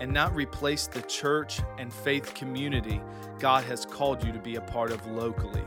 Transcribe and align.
and 0.00 0.12
not 0.12 0.34
replace 0.34 0.86
the 0.86 1.02
church 1.02 1.60
and 1.78 1.92
faith 1.92 2.34
community 2.34 3.00
God 3.38 3.64
has 3.64 3.84
called 3.84 4.24
you 4.24 4.32
to 4.32 4.38
be 4.38 4.56
a 4.56 4.60
part 4.60 4.90
of 4.90 5.06
locally. 5.06 5.64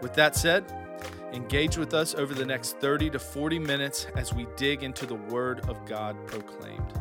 With 0.00 0.14
that 0.14 0.34
said, 0.34 0.64
engage 1.32 1.76
with 1.76 1.92
us 1.92 2.14
over 2.14 2.34
the 2.34 2.46
next 2.46 2.78
30 2.78 3.10
to 3.10 3.18
40 3.18 3.58
minutes 3.58 4.06
as 4.16 4.32
we 4.32 4.46
dig 4.56 4.82
into 4.82 5.06
the 5.06 5.14
Word 5.14 5.68
of 5.68 5.84
God 5.84 6.16
proclaimed. 6.26 6.97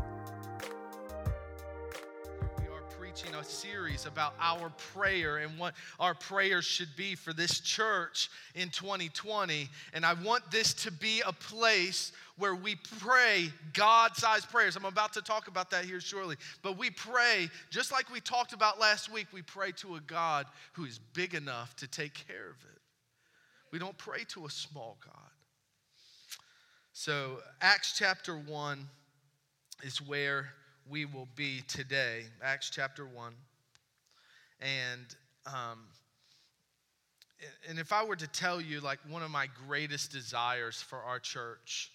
Series 3.97 4.11
about 4.11 4.33
our 4.39 4.69
prayer 4.93 5.37
and 5.37 5.57
what 5.57 5.73
our 5.99 6.13
prayers 6.13 6.65
should 6.65 6.95
be 6.95 7.15
for 7.15 7.33
this 7.33 7.59
church 7.59 8.29
in 8.55 8.69
2020. 8.69 9.69
And 9.93 10.05
I 10.05 10.13
want 10.13 10.49
this 10.51 10.73
to 10.85 10.91
be 10.91 11.21
a 11.25 11.33
place 11.33 12.11
where 12.37 12.55
we 12.55 12.75
pray 12.99 13.49
God 13.73 14.15
sized 14.15 14.49
prayers. 14.49 14.75
I'm 14.75 14.85
about 14.85 15.13
to 15.13 15.21
talk 15.21 15.47
about 15.47 15.71
that 15.71 15.85
here 15.85 15.99
shortly. 15.99 16.35
But 16.61 16.77
we 16.77 16.89
pray, 16.89 17.49
just 17.69 17.91
like 17.91 18.11
we 18.11 18.19
talked 18.19 18.53
about 18.53 18.79
last 18.79 19.11
week, 19.11 19.27
we 19.33 19.41
pray 19.41 19.71
to 19.77 19.95
a 19.95 20.01
God 20.01 20.45
who 20.73 20.85
is 20.85 20.99
big 21.13 21.33
enough 21.33 21.75
to 21.77 21.87
take 21.87 22.13
care 22.13 22.49
of 22.49 22.57
it. 22.63 22.81
We 23.71 23.79
don't 23.79 23.97
pray 23.97 24.23
to 24.29 24.45
a 24.45 24.49
small 24.49 24.97
God. 25.03 25.13
So, 26.93 27.39
Acts 27.61 27.93
chapter 27.97 28.35
1 28.35 28.87
is 29.83 30.01
where 30.01 30.49
we 30.89 31.05
will 31.05 31.27
be 31.35 31.61
today. 31.67 32.23
Acts 32.41 32.71
chapter 32.71 33.05
1. 33.05 33.33
And, 34.59 35.05
um, 35.45 35.79
and 37.69 37.79
if 37.79 37.93
I 37.93 38.03
were 38.03 38.15
to 38.15 38.27
tell 38.27 38.59
you, 38.59 38.79
like, 38.79 38.99
one 39.07 39.23
of 39.23 39.31
my 39.31 39.47
greatest 39.67 40.11
desires 40.11 40.81
for 40.81 40.99
our 40.99 41.19
church, 41.19 41.91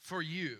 for 0.00 0.20
you, 0.20 0.58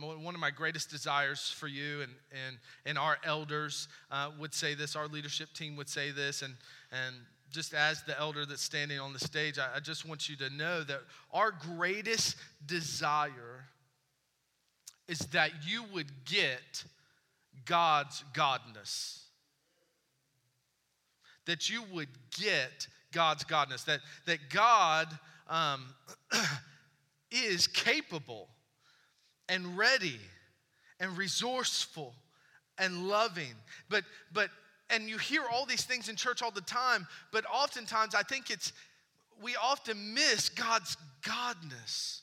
one 0.00 0.34
of 0.34 0.40
my 0.40 0.50
greatest 0.50 0.90
desires 0.90 1.50
for 1.50 1.68
you 1.68 2.00
and, 2.00 2.12
and, 2.46 2.56
and 2.86 2.96
our 2.96 3.18
elders 3.24 3.88
uh, 4.10 4.30
would 4.38 4.54
say 4.54 4.74
this, 4.74 4.96
our 4.96 5.06
leadership 5.06 5.52
team 5.52 5.76
would 5.76 5.88
say 5.88 6.12
this, 6.12 6.42
and, 6.42 6.54
and 6.92 7.14
just 7.52 7.74
as 7.74 8.02
the 8.04 8.18
elder 8.18 8.46
that's 8.46 8.62
standing 8.62 8.98
on 8.98 9.12
the 9.12 9.18
stage, 9.18 9.58
I, 9.58 9.76
I 9.76 9.80
just 9.80 10.08
want 10.08 10.28
you 10.28 10.36
to 10.36 10.50
know 10.50 10.82
that 10.82 11.00
our 11.32 11.50
greatest 11.50 12.36
desire 12.64 13.66
is 15.08 15.18
that 15.18 15.50
you 15.66 15.84
would 15.92 16.24
get 16.24 16.84
God's 17.64 18.24
godness. 18.32 19.25
That 21.46 21.70
you 21.70 21.82
would 21.92 22.08
get 22.38 22.86
God's 23.12 23.44
godness. 23.44 23.84
That, 23.86 24.00
that 24.26 24.50
God 24.50 25.08
um, 25.48 25.86
is 27.30 27.66
capable 27.66 28.48
and 29.48 29.78
ready 29.78 30.18
and 31.00 31.16
resourceful 31.16 32.14
and 32.78 33.08
loving. 33.08 33.54
But, 33.88 34.04
but, 34.32 34.50
and 34.90 35.08
you 35.08 35.18
hear 35.18 35.42
all 35.50 35.66
these 35.66 35.84
things 35.84 36.08
in 36.08 36.16
church 36.16 36.42
all 36.42 36.50
the 36.50 36.60
time, 36.60 37.06
but 37.32 37.44
oftentimes 37.52 38.14
I 38.14 38.22
think 38.22 38.50
it's, 38.50 38.72
we 39.42 39.56
often 39.56 40.14
miss 40.14 40.48
God's 40.48 40.96
godness. 41.22 42.20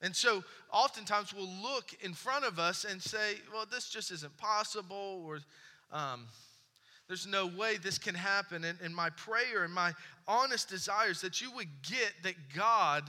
And 0.00 0.14
so 0.14 0.44
oftentimes 0.72 1.34
we'll 1.34 1.48
look 1.62 1.90
in 2.00 2.14
front 2.14 2.44
of 2.44 2.58
us 2.58 2.84
and 2.84 3.02
say, 3.02 3.34
well, 3.52 3.66
this 3.70 3.88
just 3.88 4.12
isn't 4.12 4.36
possible, 4.36 5.22
or 5.26 5.40
um, 5.92 6.26
there's 7.08 7.26
no 7.26 7.46
way 7.46 7.78
this 7.78 7.98
can 7.98 8.14
happen. 8.14 8.64
And, 8.64 8.78
and 8.82 8.94
my 8.94 9.10
prayer 9.10 9.64
and 9.64 9.72
my 9.72 9.92
honest 10.26 10.68
desire 10.68 11.10
is 11.10 11.22
that 11.22 11.40
you 11.40 11.50
would 11.52 11.68
get 11.82 12.12
that 12.22 12.34
God 12.54 13.02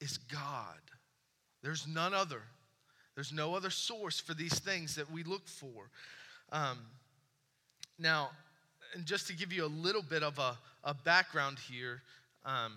is 0.00 0.18
God. 0.18 0.78
There's 1.62 1.86
none 1.88 2.12
other. 2.12 2.42
There's 3.14 3.32
no 3.32 3.54
other 3.54 3.70
source 3.70 4.20
for 4.20 4.34
these 4.34 4.58
things 4.58 4.94
that 4.96 5.10
we 5.10 5.24
look 5.24 5.48
for. 5.48 5.88
Um, 6.52 6.78
now, 7.98 8.28
and 8.94 9.06
just 9.06 9.26
to 9.28 9.32
give 9.34 9.52
you 9.52 9.64
a 9.64 9.66
little 9.66 10.02
bit 10.02 10.22
of 10.22 10.38
a, 10.38 10.58
a 10.84 10.92
background 10.92 11.58
here, 11.58 12.02
um, 12.44 12.74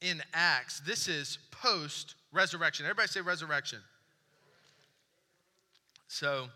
in 0.00 0.22
Acts, 0.32 0.80
this 0.80 1.06
is 1.06 1.38
post 1.50 2.14
resurrection. 2.32 2.86
Everybody 2.86 3.08
say 3.08 3.20
resurrection. 3.20 3.78
So 6.08 6.48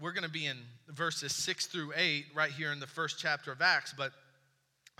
we're 0.00 0.12
going 0.12 0.24
to 0.24 0.30
be 0.30 0.46
in 0.46 0.56
verses 0.88 1.34
six 1.34 1.66
through 1.66 1.92
eight 1.96 2.26
right 2.34 2.50
here 2.50 2.72
in 2.72 2.80
the 2.80 2.86
first 2.86 3.18
chapter 3.18 3.50
of 3.50 3.60
Acts. 3.60 3.92
But 3.96 4.12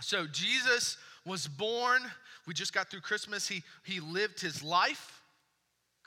so 0.00 0.26
Jesus 0.26 0.96
was 1.24 1.46
born. 1.46 2.02
We 2.46 2.54
just 2.54 2.72
got 2.72 2.90
through 2.90 3.00
Christmas. 3.00 3.46
He, 3.46 3.62
he 3.84 4.00
lived 4.00 4.40
his 4.40 4.62
life. 4.62 5.22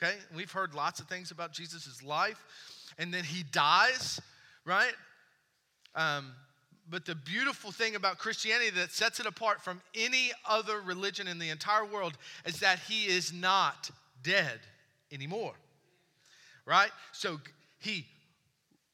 Okay? 0.01 0.15
We've 0.35 0.51
heard 0.51 0.73
lots 0.73 0.99
of 0.99 1.07
things 1.07 1.31
about 1.31 1.53
Jesus' 1.53 2.03
life. 2.03 2.43
And 2.97 3.13
then 3.13 3.23
he 3.23 3.43
dies, 3.43 4.19
right? 4.65 4.93
Um, 5.95 6.33
but 6.89 7.05
the 7.05 7.15
beautiful 7.15 7.71
thing 7.71 7.95
about 7.95 8.17
Christianity 8.17 8.71
that 8.71 8.91
sets 8.91 9.19
it 9.19 9.25
apart 9.25 9.61
from 9.61 9.81
any 9.95 10.31
other 10.47 10.81
religion 10.81 11.27
in 11.27 11.39
the 11.39 11.49
entire 11.49 11.85
world 11.85 12.17
is 12.45 12.59
that 12.59 12.79
he 12.79 13.05
is 13.05 13.31
not 13.31 13.89
dead 14.23 14.59
anymore. 15.11 15.53
Right? 16.65 16.91
So 17.13 17.39
he 17.79 18.05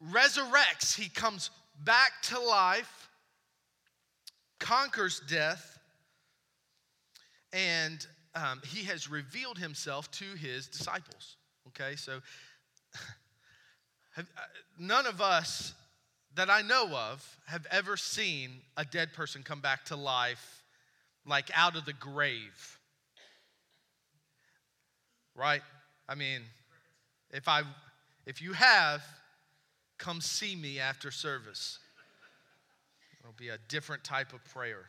resurrects, 0.03 0.95
he 0.95 1.09
comes 1.09 1.49
back 1.83 2.11
to 2.23 2.39
life, 2.39 3.09
conquers 4.59 5.21
death, 5.27 5.79
and 7.53 8.05
um, 8.35 8.61
he 8.65 8.83
has 8.83 9.09
revealed 9.09 9.57
himself 9.57 10.11
to 10.11 10.25
his 10.39 10.67
disciples. 10.67 11.37
Okay, 11.67 11.95
so 11.95 12.19
have, 14.15 14.27
uh, 14.37 14.41
none 14.79 15.05
of 15.05 15.21
us 15.21 15.73
that 16.35 16.49
I 16.49 16.61
know 16.61 16.95
of 16.95 17.37
have 17.47 17.65
ever 17.71 17.97
seen 17.97 18.51
a 18.75 18.85
dead 18.85 19.13
person 19.13 19.41
come 19.43 19.59
back 19.59 19.85
to 19.85 19.95
life, 19.95 20.63
like 21.25 21.49
out 21.55 21.75
of 21.75 21.85
the 21.85 21.93
grave. 21.93 22.79
Right? 25.35 25.61
I 26.07 26.15
mean, 26.15 26.41
if 27.31 27.47
I 27.47 27.63
if 28.25 28.41
you 28.41 28.53
have, 28.53 29.03
come 29.97 30.21
see 30.21 30.55
me 30.55 30.79
after 30.79 31.11
service. 31.11 31.79
It'll 33.19 33.33
be 33.37 33.49
a 33.49 33.57
different 33.67 34.03
type 34.03 34.33
of 34.33 34.43
prayer. 34.45 34.85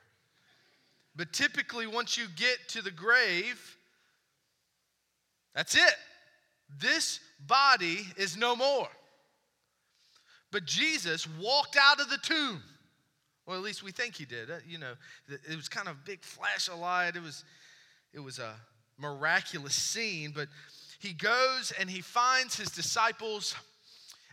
But 1.17 1.33
typically, 1.33 1.87
once 1.87 2.17
you 2.17 2.27
get 2.37 2.57
to 2.69 2.83
the 2.83 2.91
grave, 2.91 3.77
that's 5.55 5.75
it. 5.75 5.95
This 6.81 7.21
body 7.47 8.07
is 8.17 8.37
no 8.37 8.55
more. 8.55 8.89
But 10.51 10.65
Jesus 10.65 11.27
walked 11.41 11.77
out 11.77 12.01
of 12.01 12.09
the 12.11 12.19
tomb. 12.19 12.63
Or 13.47 13.55
at 13.55 13.63
least 13.63 13.83
we 13.83 13.91
think 13.91 14.15
he 14.15 14.27
did. 14.27 14.51
Uh, 14.51 14.57
you 14.69 14.79
know, 14.79 14.93
it 15.29 15.57
was 15.57 15.69
kind 15.69 15.89
of 15.89 15.95
a 15.95 16.01
big 16.05 16.23
flash 16.23 16.69
of 16.69 16.79
light. 16.79 17.17
It 17.17 17.23
was, 17.23 17.45
it 18.13 18.21
was 18.21 18.39
a 18.39 18.55
miraculous 18.99 19.75
scene. 19.75 20.33
But 20.35 20.49
he 21.01 21.15
goes 21.15 21.73
and 21.81 21.89
he 21.89 22.03
finds 22.03 22.57
his 22.57 22.71
disciples, 22.71 23.55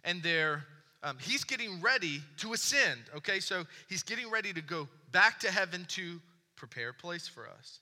and 0.06 0.24
they're 0.24 0.64
um, 1.04 1.18
he's 1.22 1.44
getting 1.44 1.82
ready 1.82 2.22
to 2.38 2.54
ascend. 2.54 3.00
Okay, 3.18 3.40
so 3.40 3.66
he's 3.88 4.02
getting 4.02 4.30
ready 4.32 4.52
to 4.54 4.62
go 4.62 4.88
back 5.12 5.40
to 5.42 5.52
heaven 5.52 5.86
to 5.90 6.20
prepare 6.56 6.90
a 6.90 6.94
place 6.94 7.28
for 7.28 7.48
us. 7.48 7.80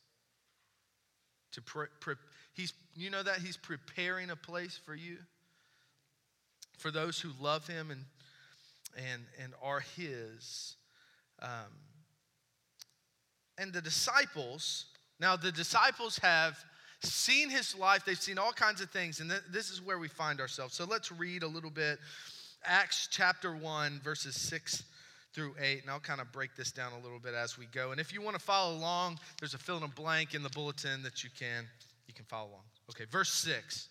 To 1.53 1.61
pre- 1.61 1.87
pre- 2.01 2.15
he's, 2.53 2.73
you 2.95 3.09
know 3.09 3.23
that 3.23 3.37
he's 3.37 3.55
preparing 3.55 4.29
a 4.29 4.35
place 4.35 4.77
for 4.83 4.93
you, 4.93 5.17
for 6.77 6.91
those 6.91 7.19
who 7.19 7.29
love 7.39 7.65
him 7.65 7.91
and 7.91 8.01
and, 8.95 9.23
and 9.41 9.53
are 9.61 9.79
his. 9.79 10.75
Um, 11.41 11.49
and 13.57 13.73
the 13.73 13.81
disciples, 13.81 14.85
now 15.19 15.35
the 15.35 15.51
disciples 15.51 16.17
have 16.19 16.63
seen 17.03 17.49
his 17.49 17.77
life, 17.77 18.03
they've 18.05 18.19
seen 18.19 18.37
all 18.37 18.51
kinds 18.51 18.81
of 18.81 18.89
things, 18.89 19.19
and 19.19 19.29
th- 19.29 19.43
this 19.51 19.69
is 19.69 19.81
where 19.81 19.99
we 19.99 20.07
find 20.07 20.39
ourselves. 20.39 20.73
So 20.75 20.85
let's 20.85 21.11
read 21.11 21.43
a 21.43 21.47
little 21.47 21.69
bit 21.69 21.99
Acts 22.65 23.07
chapter 23.11 23.55
1, 23.55 23.99
verses 24.03 24.35
6 24.35 24.83
through 25.33 25.55
8, 25.59 25.81
and 25.81 25.89
I'll 25.89 25.99
kind 25.99 26.21
of 26.21 26.31
break 26.31 26.55
this 26.55 26.71
down 26.71 26.93
a 26.93 27.03
little 27.03 27.19
bit 27.19 27.33
as 27.33 27.57
we 27.57 27.65
go. 27.67 27.91
And 27.91 27.99
if 27.99 28.13
you 28.13 28.21
want 28.21 28.37
to 28.37 28.41
follow 28.41 28.75
along, 28.75 29.19
there's 29.39 29.53
a 29.53 29.57
fill 29.57 29.77
in 29.77 29.83
a 29.83 29.87
blank 29.87 30.33
in 30.33 30.43
the 30.43 30.49
bulletin 30.49 31.03
that 31.03 31.23
you 31.23 31.29
can 31.37 31.65
you 32.07 32.13
can 32.13 32.25
follow 32.25 32.49
along. 32.49 32.63
Okay, 32.91 33.05
verse 33.09 33.31
6. 33.31 33.87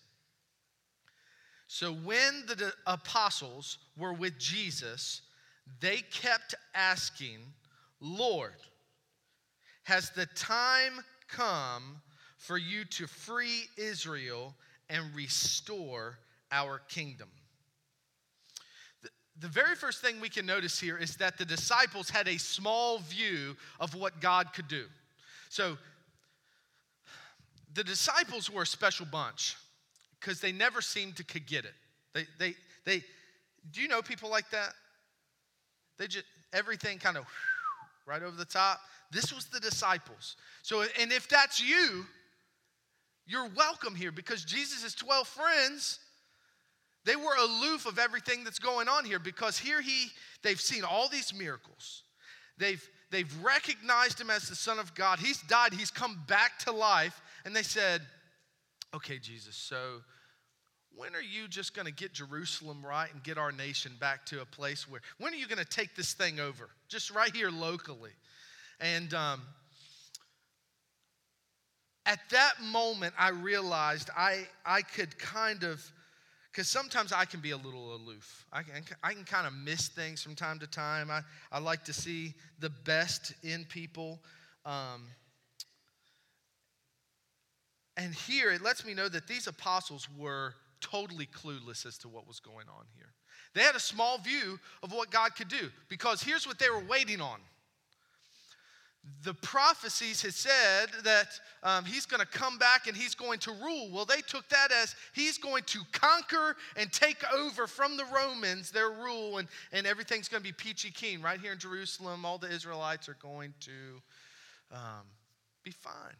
So 1.67 1.91
when 1.91 2.45
the 2.47 2.71
apostles 2.85 3.79
were 3.97 4.13
with 4.13 4.37
Jesus, 4.37 5.21
they 5.79 5.97
kept 6.11 6.55
asking, 6.75 7.39
Lord, 7.99 8.53
has 9.83 10.11
the 10.11 10.27
time 10.27 11.03
come 11.27 12.01
for 12.43 12.57
you 12.57 12.83
to 12.85 13.07
free 13.07 13.63
Israel 13.77 14.53
and 14.89 15.03
restore 15.15 16.17
our 16.51 16.79
kingdom? 16.89 17.29
The 19.01 19.09
the 19.39 19.47
very 19.47 19.75
first 19.75 20.01
thing 20.01 20.19
we 20.19 20.29
can 20.29 20.45
notice 20.45 20.79
here 20.79 20.97
is 20.97 21.15
that 21.17 21.37
the 21.37 21.45
disciples 21.45 22.09
had 22.09 22.27
a 22.27 22.37
small 22.37 22.99
view 22.99 23.55
of 23.79 23.95
what 23.95 24.19
God 24.19 24.53
could 24.53 24.67
do. 24.67 24.85
So, 25.49 25.77
the 27.73 27.83
disciples 27.83 28.49
were 28.49 28.63
a 28.63 28.67
special 28.67 29.05
bunch 29.05 29.55
because 30.19 30.39
they 30.39 30.51
never 30.51 30.81
seemed 30.81 31.15
to 31.17 31.23
could 31.23 31.47
get 31.47 31.65
it. 31.65 31.73
They, 32.13 32.25
they, 32.37 32.55
they, 32.85 33.03
do 33.71 33.81
you 33.81 33.87
know 33.87 34.01
people 34.01 34.29
like 34.29 34.49
that? 34.51 34.73
They 35.97 36.07
just, 36.07 36.25
everything 36.53 36.99
kind 36.99 37.17
of 37.17 37.25
right 38.05 38.21
over 38.21 38.35
the 38.35 38.45
top. 38.45 38.79
This 39.11 39.33
was 39.33 39.45
the 39.45 39.59
disciples. 39.59 40.35
So, 40.61 40.83
and 40.99 41.11
if 41.11 41.27
that's 41.27 41.59
you, 41.61 42.05
you're 43.25 43.49
welcome 43.55 43.95
here 43.95 44.11
because 44.11 44.43
Jesus' 44.43 44.93
12 44.95 45.27
friends, 45.27 45.99
they 47.05 47.15
were 47.15 47.35
aloof 47.39 47.85
of 47.85 47.99
everything 47.99 48.43
that's 48.43 48.59
going 48.59 48.87
on 48.87 49.05
here 49.05 49.19
because 49.19 49.57
here 49.57 49.81
he, 49.81 50.07
they've 50.41 50.59
seen 50.59 50.83
all 50.83 51.09
these 51.09 51.33
miracles. 51.33 52.03
They've, 52.57 52.87
they've 53.11 53.33
recognized 53.43 54.19
him 54.19 54.29
as 54.29 54.49
the 54.49 54.55
Son 54.55 54.79
of 54.79 54.93
God. 54.93 55.19
He's 55.19 55.41
died, 55.43 55.73
he's 55.73 55.91
come 55.91 56.21
back 56.27 56.59
to 56.59 56.71
life. 56.71 57.21
And 57.45 57.55
they 57.55 57.63
said, 57.63 58.01
Okay, 58.95 59.17
Jesus, 59.17 59.55
so 59.55 60.01
when 60.95 61.15
are 61.15 61.21
you 61.21 61.47
just 61.47 61.75
going 61.75 61.87
to 61.87 61.91
get 61.91 62.13
Jerusalem 62.13 62.85
right 62.85 63.11
and 63.11 63.23
get 63.23 63.39
our 63.39 63.51
nation 63.51 63.93
back 63.99 64.25
to 64.27 64.41
a 64.41 64.45
place 64.45 64.87
where, 64.87 65.01
when 65.17 65.33
are 65.33 65.37
you 65.37 65.47
going 65.47 65.57
to 65.57 65.65
take 65.65 65.95
this 65.95 66.13
thing 66.13 66.39
over? 66.39 66.69
Just 66.87 67.09
right 67.09 67.35
here 67.35 67.49
locally. 67.49 68.11
And 68.79 69.11
um, 69.15 69.41
at 72.05 72.19
that 72.31 72.53
moment, 72.61 73.13
I 73.17 73.29
realized 73.29 74.09
I, 74.15 74.47
I 74.65 74.81
could 74.81 75.17
kind 75.17 75.63
of, 75.63 75.81
because 76.51 76.67
sometimes 76.67 77.13
I 77.13 77.25
can 77.25 77.39
be 77.39 77.51
a 77.51 77.57
little 77.57 77.95
aloof. 77.95 78.45
I 78.51 78.63
can, 78.63 78.83
I 79.01 79.13
can 79.13 79.23
kind 79.23 79.47
of 79.47 79.53
miss 79.53 79.87
things 79.87 80.21
from 80.21 80.35
time 80.35 80.59
to 80.59 80.67
time. 80.67 81.09
I, 81.09 81.21
I 81.51 81.59
like 81.59 81.85
to 81.85 81.93
see 81.93 82.33
the 82.59 82.69
best 82.69 83.33
in 83.43 83.65
people. 83.65 84.19
Um, 84.65 85.07
and 87.95 88.13
here 88.13 88.51
it 88.51 88.61
lets 88.61 88.85
me 88.85 88.93
know 88.93 89.07
that 89.07 89.27
these 89.27 89.47
apostles 89.47 90.07
were 90.17 90.55
totally 90.81 91.27
clueless 91.27 91.85
as 91.85 91.97
to 91.99 92.09
what 92.09 92.27
was 92.27 92.39
going 92.39 92.67
on 92.67 92.85
here. 92.95 93.13
They 93.53 93.61
had 93.61 93.75
a 93.75 93.79
small 93.79 94.17
view 94.17 94.59
of 94.81 94.91
what 94.91 95.09
God 95.11 95.35
could 95.35 95.47
do 95.47 95.69
because 95.87 96.21
here's 96.21 96.45
what 96.45 96.59
they 96.59 96.69
were 96.69 96.83
waiting 96.83 97.21
on. 97.21 97.39
The 99.23 99.33
prophecies 99.33 100.21
had 100.21 100.33
said 100.33 100.87
that 101.03 101.27
um, 101.61 101.83
he's 101.83 102.05
going 102.05 102.21
to 102.21 102.27
come 102.27 102.57
back 102.57 102.87
and 102.87 102.95
he's 102.95 103.15
going 103.15 103.39
to 103.39 103.51
rule. 103.51 103.89
Well, 103.91 104.05
they 104.05 104.21
took 104.21 104.47
that 104.49 104.71
as 104.71 104.95
he's 105.13 105.37
going 105.37 105.63
to 105.67 105.79
conquer 105.91 106.55
and 106.77 106.91
take 106.91 107.21
over 107.33 107.67
from 107.67 107.97
the 107.97 108.05
Romans 108.05 108.71
their 108.71 108.91
rule, 108.91 109.39
and, 109.39 109.47
and 109.73 109.85
everything's 109.85 110.29
going 110.29 110.41
to 110.41 110.47
be 110.47 110.53
peachy 110.53 110.89
keen. 110.89 111.21
Right 111.21 111.39
here 111.39 111.51
in 111.51 111.59
Jerusalem, 111.59 112.25
all 112.25 112.37
the 112.37 112.49
Israelites 112.49 113.09
are 113.09 113.17
going 113.21 113.53
to 113.61 113.71
um, 114.71 115.05
be 115.63 115.71
fine. 115.71 116.15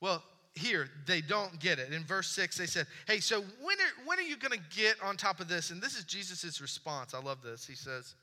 Well, 0.00 0.22
here 0.54 0.88
they 1.06 1.20
don't 1.20 1.58
get 1.60 1.78
it. 1.78 1.92
In 1.92 2.04
verse 2.04 2.28
6, 2.28 2.56
they 2.56 2.66
said, 2.66 2.86
Hey, 3.06 3.18
so 3.18 3.40
when 3.62 3.76
are, 3.78 4.04
when 4.04 4.18
are 4.18 4.22
you 4.22 4.36
going 4.36 4.58
to 4.58 4.76
get 4.76 4.96
on 5.02 5.16
top 5.16 5.40
of 5.40 5.48
this? 5.48 5.70
And 5.70 5.82
this 5.82 5.96
is 5.96 6.04
Jesus' 6.04 6.60
response. 6.60 7.14
I 7.14 7.20
love 7.20 7.42
this. 7.42 7.66
He 7.66 7.74
says, 7.74 8.14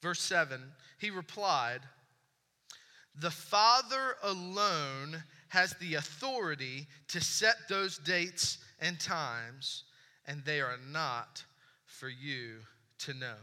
Verse 0.00 0.20
7, 0.20 0.60
he 0.98 1.10
replied, 1.10 1.80
The 3.20 3.30
Father 3.30 4.16
alone 4.22 5.22
has 5.48 5.74
the 5.80 5.94
authority 5.94 6.86
to 7.08 7.20
set 7.20 7.56
those 7.68 7.98
dates 7.98 8.58
and 8.80 9.00
times, 9.00 9.84
and 10.26 10.44
they 10.44 10.60
are 10.60 10.78
not 10.90 11.42
for 11.86 12.08
you 12.08 12.58
to 12.98 13.14
know. 13.14 13.36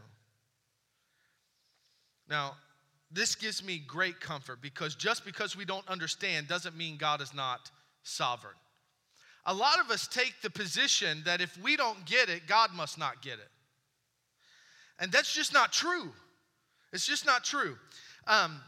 Now, 2.28 2.56
this 3.10 3.34
gives 3.34 3.62
me 3.62 3.78
great 3.78 4.20
comfort 4.20 4.60
because 4.62 4.94
just 4.94 5.24
because 5.24 5.56
we 5.56 5.64
don't 5.64 5.86
understand 5.88 6.48
doesn't 6.48 6.76
mean 6.76 6.96
God 6.96 7.20
is 7.20 7.34
not 7.34 7.70
sovereign. 8.02 8.54
A 9.44 9.54
lot 9.54 9.78
of 9.78 9.90
us 9.90 10.08
take 10.08 10.34
the 10.42 10.50
position 10.50 11.22
that 11.24 11.40
if 11.40 11.56
we 11.58 11.76
don't 11.76 12.04
get 12.04 12.28
it, 12.28 12.48
God 12.48 12.72
must 12.74 12.98
not 12.98 13.22
get 13.22 13.34
it. 13.34 13.48
And 14.98 15.12
that's 15.12 15.32
just 15.32 15.52
not 15.52 15.72
true. 15.72 16.10
It's 16.92 17.06
just 17.06 17.26
not 17.26 17.44
true. 17.44 17.76
Um, 18.26 18.60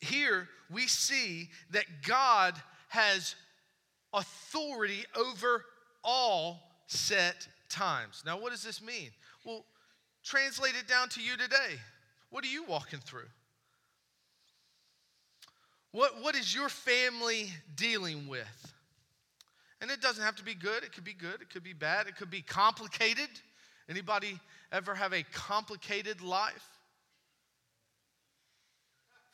here 0.00 0.48
we 0.70 0.86
see 0.86 1.48
that 1.70 1.84
God 2.06 2.54
has 2.88 3.34
authority 4.12 5.04
over 5.16 5.64
all 6.04 6.60
set 6.86 7.46
times. 7.68 8.22
Now, 8.24 8.38
what 8.38 8.50
does 8.52 8.62
this 8.62 8.82
mean? 8.82 9.10
Well, 9.44 9.64
translate 10.24 10.74
it 10.78 10.88
down 10.88 11.08
to 11.10 11.20
you 11.20 11.36
today. 11.36 11.78
What 12.30 12.44
are 12.44 12.48
you 12.48 12.64
walking 12.64 13.00
through? 13.00 13.28
What, 15.92 16.22
what 16.22 16.34
is 16.34 16.54
your 16.54 16.68
family 16.68 17.48
dealing 17.74 18.28
with? 18.28 18.74
And 19.80 19.90
it 19.90 20.00
doesn't 20.00 20.22
have 20.22 20.36
to 20.36 20.44
be 20.44 20.54
good. 20.54 20.82
It 20.82 20.92
could 20.92 21.04
be 21.04 21.14
good. 21.14 21.40
It 21.40 21.50
could 21.50 21.62
be 21.62 21.72
bad. 21.72 22.06
It 22.06 22.16
could 22.16 22.30
be 22.30 22.42
complicated. 22.42 23.28
Anybody 23.88 24.38
ever 24.70 24.94
have 24.94 25.12
a 25.12 25.22
complicated 25.32 26.20
life? 26.20 26.77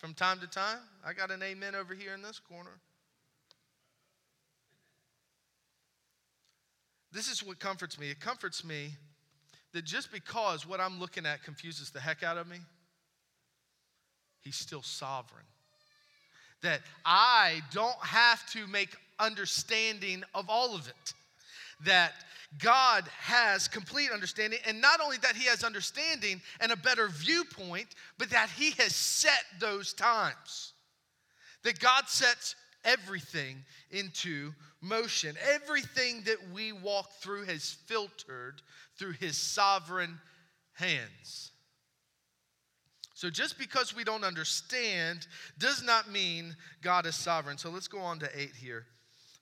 From 0.05 0.13
time 0.13 0.39
to 0.41 0.47
time? 0.47 0.81
I 1.03 1.15
got 1.15 1.31
an 1.31 1.43
amen 1.43 1.75
over 1.75 1.95
here 1.95 2.13
in 2.13 2.21
this 2.21 2.39
corner. 2.39 2.73
This 7.11 7.27
is 7.27 7.43
what 7.43 7.59
comforts 7.59 7.99
me. 7.99 8.11
It 8.11 8.21
comforts 8.21 8.67
me 8.67 8.91
that 9.73 9.87
just 9.87 10.13
because 10.13 10.69
what 10.69 10.79
I'm 10.79 11.01
looking 11.01 11.25
at 11.25 11.43
confuses 11.43 11.89
the 11.91 12.01
heck 12.01 12.23
out 12.23 12.37
of 12.37 12.47
me, 12.47 12.59
He's 14.43 14.57
still 14.57 14.83
sovereign. 14.83 15.47
That 16.61 16.83
I 17.07 17.63
don't 17.73 17.97
have 18.01 18.47
to 18.51 18.67
make 18.67 18.95
understanding 19.19 20.23
of 20.35 20.51
all 20.51 20.75
of 20.75 20.87
it. 20.87 21.15
That 21.85 22.13
God 22.59 23.05
has 23.21 23.67
complete 23.67 24.11
understanding, 24.13 24.61
and 24.67 24.81
not 24.81 25.01
only 25.01 25.17
that 25.19 25.37
He 25.37 25.47
has 25.47 25.65
understanding 25.65 26.41
and 26.61 26.71
a 26.71 26.77
better 26.77 27.09
viewpoint, 27.09 27.89
but 28.19 28.31
that 28.31 28.49
He 28.51 28.71
has 28.73 28.95
set 28.95 29.45
those 29.59 29.93
times. 29.93 30.73
That 31.65 31.81
God 31.81 32.09
sets 32.09 32.55
everything 32.85 33.65
into 33.91 34.53
motion. 34.81 35.37
Everything 35.53 36.23
that 36.27 36.37
we 36.53 36.73
walk 36.73 37.11
through 37.21 37.45
has 37.47 37.77
filtered 37.87 38.63
through 38.99 39.13
His 39.13 39.37
sovereign 39.37 40.21
hands. 40.75 41.51
So 43.15 43.31
just 43.31 43.59
because 43.59 43.97
we 43.97 44.05
don't 44.05 44.25
understand 44.25 45.27
does 45.59 45.83
not 45.83 46.11
mean 46.11 46.55
God 46.83 47.07
is 47.07 47.15
sovereign. 47.15 47.57
So 47.59 47.71
let's 47.71 47.89
go 47.89 48.01
on 48.01 48.19
to 48.19 48.29
8 48.39 48.51
here. 48.61 48.87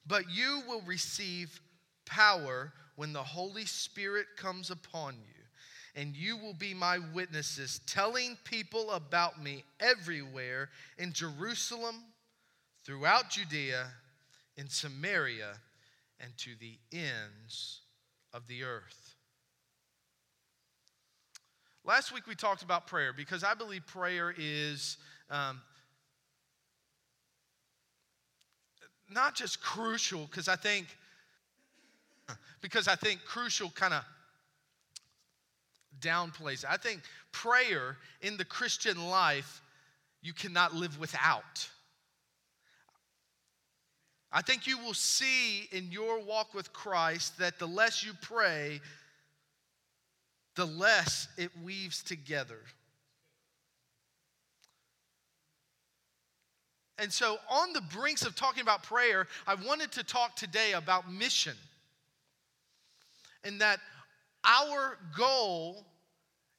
But 0.07 0.29
you 0.31 0.61
will 0.67 0.81
receive 0.81 1.59
power 2.05 2.73
when 2.95 3.13
the 3.13 3.23
Holy 3.23 3.65
Spirit 3.65 4.27
comes 4.37 4.69
upon 4.69 5.15
you, 5.15 5.43
and 5.95 6.15
you 6.15 6.37
will 6.37 6.53
be 6.53 6.73
my 6.73 6.99
witnesses, 7.13 7.81
telling 7.87 8.37
people 8.43 8.91
about 8.91 9.41
me 9.41 9.63
everywhere 9.79 10.69
in 10.97 11.13
Jerusalem, 11.13 11.95
throughout 12.85 13.29
Judea, 13.29 13.87
in 14.57 14.69
Samaria, 14.69 15.53
and 16.19 16.37
to 16.37 16.51
the 16.59 16.77
ends 16.91 17.81
of 18.33 18.47
the 18.47 18.63
earth. 18.63 19.15
Last 21.85 22.13
week 22.13 22.27
we 22.27 22.35
talked 22.35 22.63
about 22.63 22.87
prayer 22.87 23.11
because 23.11 23.43
I 23.43 23.53
believe 23.53 23.85
prayer 23.85 24.33
is 24.37 24.97
um, 25.29 25.61
not 29.09 29.35
just 29.35 29.61
crucial, 29.61 30.25
because 30.29 30.47
I 30.47 30.55
think 30.55 30.87
because 32.61 32.87
I 32.87 32.95
think 32.95 33.23
crucial 33.25 33.69
kind 33.69 33.93
of 33.93 34.03
downplays. 35.99 36.65
I 36.67 36.77
think 36.77 37.01
prayer 37.31 37.97
in 38.21 38.37
the 38.37 38.45
Christian 38.45 39.09
life 39.09 39.61
you 40.21 40.33
cannot 40.33 40.73
live 40.73 40.99
without. 40.99 41.67
I 44.31 44.41
think 44.41 44.65
you 44.65 44.79
will 44.79 44.95
see 44.95 45.67
in 45.71 45.91
your 45.91 46.19
walk 46.19 46.55
with 46.55 46.73
Christ 46.73 47.37
that 47.37 47.59
the 47.59 47.67
less 47.67 48.03
you 48.03 48.13
pray, 48.21 48.81
the 50.55 50.65
less 50.65 51.27
it 51.37 51.51
weaves 51.63 52.01
together. 52.01 52.59
And 56.97 57.11
so, 57.11 57.37
on 57.49 57.73
the 57.73 57.81
brinks 57.81 58.23
of 58.23 58.35
talking 58.35 58.61
about 58.61 58.83
prayer, 58.83 59.27
I 59.45 59.55
wanted 59.55 59.91
to 59.93 60.03
talk 60.03 60.35
today 60.35 60.73
about 60.73 61.11
mission. 61.11 61.55
And 63.43 63.59
that 63.61 63.79
our 64.45 64.97
goal 65.17 65.85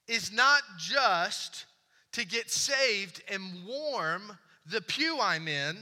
is 0.08 0.32
not 0.32 0.62
just 0.78 1.66
to 2.12 2.26
get 2.26 2.50
saved 2.50 3.22
and 3.30 3.42
warm 3.66 4.38
the 4.66 4.80
pew 4.80 5.18
I'm 5.20 5.48
in, 5.48 5.76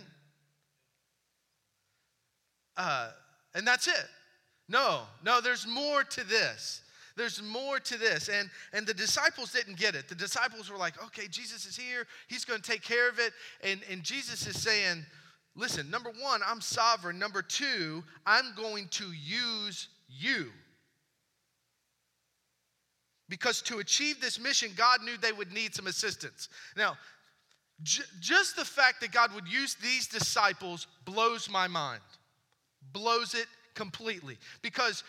uh, 2.77 3.11
and 3.55 3.67
that's 3.67 3.87
it. 3.87 4.07
No, 4.69 5.03
no, 5.25 5.41
there's 5.41 5.67
more 5.67 6.05
to 6.05 6.25
this. 6.25 6.83
There's 7.17 7.43
more 7.43 7.79
to 7.79 7.99
this. 7.99 8.29
And, 8.29 8.49
and 8.73 8.87
the 8.87 8.95
disciples 8.95 9.53
didn't 9.53 9.77
get 9.77 9.95
it. 9.95 10.09
The 10.09 10.15
disciples 10.15 10.71
were 10.71 10.79
like, 10.79 11.03
okay, 11.05 11.29
Jesus 11.29 11.67
is 11.67 11.77
here. 11.77 12.07
He's 12.29 12.45
going 12.45 12.61
to 12.61 12.71
take 12.71 12.83
care 12.83 13.09
of 13.09 13.19
it. 13.19 13.33
And, 13.63 13.81
and 13.91 14.03
Jesus 14.03 14.47
is 14.47 14.61
saying, 14.61 15.05
listen, 15.55 15.91
number 15.91 16.11
one, 16.19 16.41
I'm 16.47 16.63
sovereign. 16.63 17.19
Number 17.19 17.43
two, 17.43 18.03
I'm 18.25 18.55
going 18.57 18.89
to 18.93 19.05
use 19.13 19.89
you. 20.09 20.51
Because 23.29 23.63
to 23.63 23.79
achieve 23.79 24.21
this 24.21 24.39
mission, 24.39 24.73
God 24.77 25.03
knew 25.03 25.17
they 25.17 25.33
would 25.33 25.53
need 25.53 25.75
some 25.75 25.87
assistance. 25.87 26.49
Now, 26.77 26.97
j- 27.83 28.03
just 28.21 28.57
the 28.57 28.65
fact 28.65 29.01
that 29.01 29.13
God 29.13 29.35
would 29.35 29.49
use 29.49 29.75
these 29.75 30.07
disciples 30.07 30.87
blows 31.05 31.49
my 31.49 31.67
mind, 31.69 32.03
blows 32.93 33.35
it 33.35 33.47
completely. 33.75 34.39
Because 34.61 35.03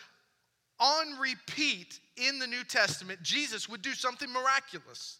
on 0.80 1.20
repeat 1.20 2.00
in 2.18 2.40
the 2.40 2.48
New 2.48 2.64
Testament, 2.64 3.22
Jesus 3.24 3.68
would 3.68 3.82
do 3.82 3.94
something 3.94 4.32
miraculous. 4.32 5.18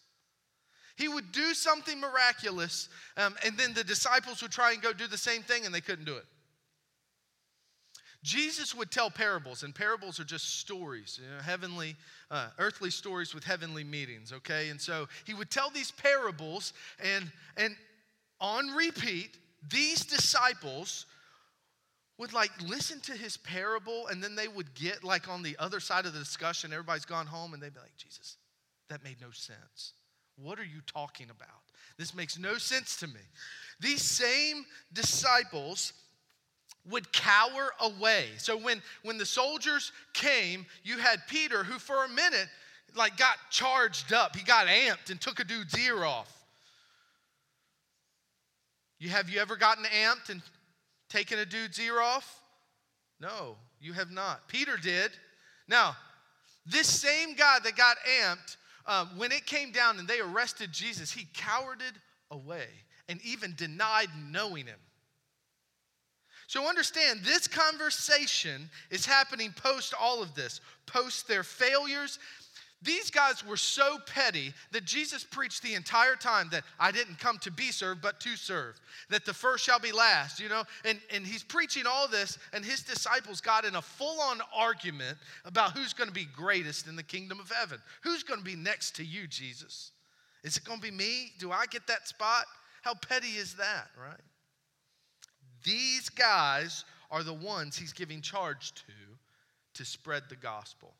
He 0.96 1.08
would 1.08 1.32
do 1.32 1.54
something 1.54 1.98
miraculous, 1.98 2.88
um, 3.16 3.34
and 3.44 3.58
then 3.58 3.74
the 3.74 3.82
disciples 3.82 4.42
would 4.42 4.52
try 4.52 4.72
and 4.72 4.80
go 4.80 4.92
do 4.92 5.08
the 5.08 5.18
same 5.18 5.42
thing, 5.42 5.66
and 5.66 5.74
they 5.74 5.80
couldn't 5.80 6.04
do 6.04 6.16
it. 6.16 6.24
Jesus 8.24 8.74
would 8.74 8.90
tell 8.90 9.10
parables, 9.10 9.62
and 9.62 9.72
parables 9.72 10.18
are 10.18 10.24
just 10.24 10.58
stories, 10.58 11.20
you 11.22 11.30
know, 11.30 11.40
heavenly, 11.40 11.94
uh, 12.32 12.48
earthly 12.58 12.90
stories 12.90 13.32
with 13.34 13.44
heavenly 13.44 13.84
meanings, 13.84 14.32
okay? 14.32 14.70
And 14.70 14.80
so 14.80 15.06
he 15.24 15.34
would 15.34 15.50
tell 15.50 15.70
these 15.70 15.92
parables, 15.92 16.72
and, 16.98 17.30
and 17.56 17.76
on 18.40 18.68
repeat, 18.68 19.38
these 19.70 20.04
disciples 20.04 21.06
would 22.18 22.32
like 22.32 22.50
listen 22.66 22.98
to 23.00 23.12
his 23.12 23.36
parable 23.36 24.06
and 24.08 24.22
then 24.22 24.34
they 24.34 24.48
would 24.48 24.72
get 24.74 25.04
like 25.04 25.28
on 25.28 25.42
the 25.42 25.56
other 25.58 25.80
side 25.80 26.06
of 26.06 26.12
the 26.12 26.18
discussion 26.20 26.72
everybody's 26.72 27.04
gone 27.04 27.26
home 27.26 27.54
and 27.54 27.60
they'd 27.62 27.74
be 27.74 27.80
like 27.80 27.96
jesus 27.96 28.36
that 28.88 29.04
made 29.04 29.20
no 29.20 29.30
sense. 29.30 29.92
What 30.36 30.58
are 30.58 30.64
you 30.64 30.80
talking 30.86 31.30
about? 31.30 31.62
This 31.96 32.14
makes 32.14 32.38
no 32.38 32.58
sense 32.58 32.96
to 32.98 33.06
me. 33.06 33.20
These 33.80 34.02
same 34.02 34.64
disciples 34.92 35.92
would 36.90 37.10
cower 37.12 37.70
away 37.80 38.26
so 38.36 38.56
when 38.56 38.82
when 39.02 39.16
the 39.18 39.26
soldiers 39.26 39.92
came 40.12 40.66
you 40.82 40.98
had 40.98 41.18
peter 41.28 41.64
who 41.64 41.78
for 41.78 42.04
a 42.04 42.08
minute 42.08 42.48
like 42.94 43.16
got 43.16 43.36
charged 43.50 44.12
up 44.12 44.36
he 44.36 44.44
got 44.44 44.66
amped 44.66 45.10
and 45.10 45.20
took 45.20 45.40
a 45.40 45.44
dude's 45.44 45.78
ear 45.78 46.04
off 46.04 46.44
you 48.98 49.10
have 49.10 49.28
you 49.28 49.38
ever 49.38 49.56
gotten 49.56 49.84
amped 49.84 50.30
and 50.30 50.40
taken 51.08 51.38
a 51.38 51.44
dude's 51.44 51.78
ear 51.78 52.00
off? 52.00 52.40
No, 53.20 53.56
you 53.80 53.92
have 53.92 54.10
not. 54.10 54.48
Peter 54.48 54.76
did. 54.76 55.10
Now, 55.68 55.94
this 56.66 56.88
same 56.88 57.34
guy 57.34 57.58
that 57.62 57.76
got 57.76 57.96
amped, 58.22 58.56
uh, 58.86 59.06
when 59.16 59.30
it 59.30 59.46
came 59.46 59.72
down 59.72 59.98
and 59.98 60.08
they 60.08 60.20
arrested 60.20 60.72
Jesus, 60.72 61.12
he 61.12 61.26
cowarded 61.34 61.94
away 62.30 62.66
and 63.08 63.20
even 63.22 63.54
denied 63.56 64.08
knowing 64.30 64.66
him. 64.66 64.78
So 66.46 66.68
understand, 66.68 67.20
this 67.24 67.48
conversation 67.48 68.68
is 68.90 69.06
happening 69.06 69.52
post 69.56 69.94
all 69.98 70.22
of 70.22 70.34
this, 70.34 70.60
post 70.86 71.26
their 71.26 71.42
failures 71.42 72.18
these 72.84 73.10
guys 73.10 73.44
were 73.44 73.56
so 73.56 73.98
petty 74.06 74.52
that 74.72 74.84
Jesus 74.84 75.24
preached 75.24 75.62
the 75.62 75.74
entire 75.74 76.16
time 76.16 76.48
that 76.52 76.64
I 76.78 76.92
didn't 76.92 77.18
come 77.18 77.38
to 77.38 77.50
be 77.50 77.70
served, 77.72 78.02
but 78.02 78.20
to 78.20 78.36
serve. 78.36 78.78
That 79.08 79.24
the 79.24 79.32
first 79.32 79.64
shall 79.64 79.78
be 79.78 79.90
last, 79.90 80.38
you 80.38 80.50
know? 80.50 80.64
And, 80.84 81.00
and 81.10 81.26
he's 81.26 81.42
preaching 81.42 81.84
all 81.86 82.06
this, 82.06 82.38
and 82.52 82.62
his 82.62 82.82
disciples 82.82 83.40
got 83.40 83.64
in 83.64 83.76
a 83.76 83.82
full 83.82 84.20
on 84.20 84.40
argument 84.54 85.16
about 85.46 85.72
who's 85.72 85.94
going 85.94 86.08
to 86.08 86.14
be 86.14 86.26
greatest 86.36 86.86
in 86.86 86.94
the 86.94 87.02
kingdom 87.02 87.40
of 87.40 87.50
heaven. 87.50 87.78
Who's 88.02 88.22
going 88.22 88.40
to 88.40 88.44
be 88.44 88.56
next 88.56 88.96
to 88.96 89.04
you, 89.04 89.26
Jesus? 89.26 89.92
Is 90.42 90.58
it 90.58 90.64
going 90.64 90.78
to 90.78 90.82
be 90.82 90.94
me? 90.94 91.32
Do 91.38 91.52
I 91.52 91.64
get 91.64 91.86
that 91.86 92.06
spot? 92.06 92.44
How 92.82 92.92
petty 92.94 93.28
is 93.28 93.54
that, 93.54 93.88
right? 93.98 94.20
These 95.64 96.10
guys 96.10 96.84
are 97.10 97.22
the 97.22 97.34
ones 97.34 97.76
he's 97.76 97.92
giving 97.92 98.20
charge 98.20 98.72
to 98.74 98.92
to 99.74 99.84
spread 99.84 100.24
the 100.28 100.36
gospel. 100.36 100.94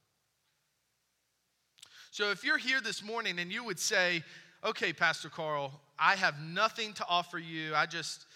So 2.11 2.30
if 2.30 2.44
you're 2.44 2.59
here 2.59 2.80
this 2.80 3.02
morning 3.02 3.38
and 3.38 3.50
you 3.50 3.64
would 3.64 3.78
say, 3.78 4.23
okay, 4.64 4.92
Pastor 4.92 5.28
Carl, 5.28 5.73
I 5.99 6.14
have 6.16 6.40
nothing 6.40 6.92
to 6.94 7.06
offer 7.09 7.38
you, 7.38 7.75
I 7.75 7.87
just 7.87 8.26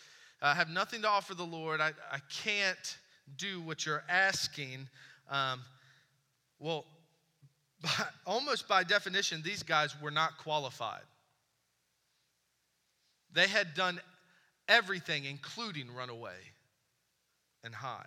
uh, 0.42 0.54
have 0.54 0.68
nothing 0.68 1.02
to 1.02 1.08
offer 1.08 1.34
the 1.34 1.44
Lord, 1.44 1.80
I, 1.80 1.92
I 2.10 2.18
can't 2.42 2.98
do 3.36 3.60
what 3.60 3.84
you're 3.84 4.04
asking. 4.08 4.88
Um, 5.30 5.60
well, 6.58 6.86
by, 7.82 7.90
almost 8.26 8.68
by 8.68 8.84
definition, 8.84 9.42
these 9.42 9.62
guys 9.62 9.94
were 10.00 10.10
not 10.10 10.38
qualified. 10.38 11.02
They 13.32 13.46
had 13.46 13.74
done 13.74 14.00
everything, 14.68 15.24
including 15.24 15.94
run 15.94 16.10
away 16.10 16.36
and 17.64 17.74
hide. 17.74 18.06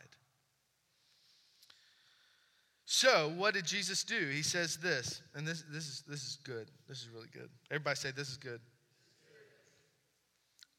So, 2.85 3.31
what 3.37 3.53
did 3.53 3.65
Jesus 3.65 4.03
do? 4.03 4.27
He 4.27 4.43
says 4.43 4.77
this, 4.77 5.21
and 5.33 5.47
this, 5.47 5.63
this, 5.71 5.87
is, 5.87 6.03
this 6.07 6.23
is 6.23 6.37
good. 6.43 6.69
This 6.89 7.01
is 7.01 7.09
really 7.09 7.29
good. 7.31 7.49
Everybody 7.69 7.95
say, 7.95 8.11
This 8.11 8.29
is 8.29 8.37
good. 8.37 8.59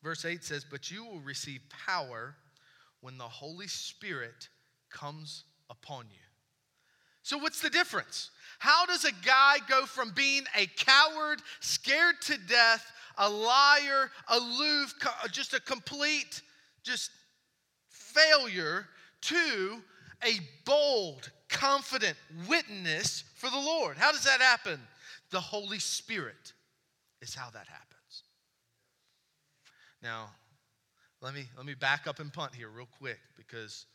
Verse 0.03 0.25
8 0.25 0.45
says, 0.45 0.67
But 0.69 0.91
you 0.91 1.05
will 1.05 1.21
receive 1.21 1.61
power 1.87 2.35
when 3.01 3.19
the 3.19 3.25
Holy 3.25 3.69
Spirit 3.69 4.49
comes 4.91 5.45
upon 5.71 6.05
you. 6.11 6.22
So, 7.23 7.39
what's 7.39 7.61
the 7.61 7.71
difference? 7.71 8.31
How 8.59 8.87
does 8.87 9.05
a 9.05 9.13
guy 9.25 9.57
go 9.69 9.87
from 9.87 10.11
being 10.11 10.45
a 10.57 10.67
coward, 10.77 11.41
scared 11.61 12.21
to 12.23 12.39
death, 12.49 12.85
a 13.19 13.29
liar, 13.29 14.11
aloof, 14.29 14.95
just 15.31 15.55
a 15.55 15.61
complete, 15.61 16.43
just 16.83 17.11
failure, 17.89 18.87
to 19.23 19.83
a 20.25 20.41
bold, 20.65 21.31
confident 21.49 22.17
witness 22.49 23.25
for 23.37 23.51
the 23.51 23.59
Lord. 23.59 23.97
How 23.97 24.13
does 24.13 24.25
that 24.25 24.41
happen? 24.41 24.81
The 25.31 25.41
Holy 25.41 25.79
Spirit 25.79 26.53
is 27.21 27.35
how 27.35 27.51
that 27.51 27.67
happens. 27.67 28.23
Now, 30.03 30.31
let 31.21 31.35
me 31.35 31.45
let 31.57 31.67
me 31.67 31.75
back 31.75 32.07
up 32.07 32.19
and 32.19 32.33
punt 32.33 32.55
here 32.55 32.69
real 32.69 32.89
quick 32.99 33.21
because 33.37 33.87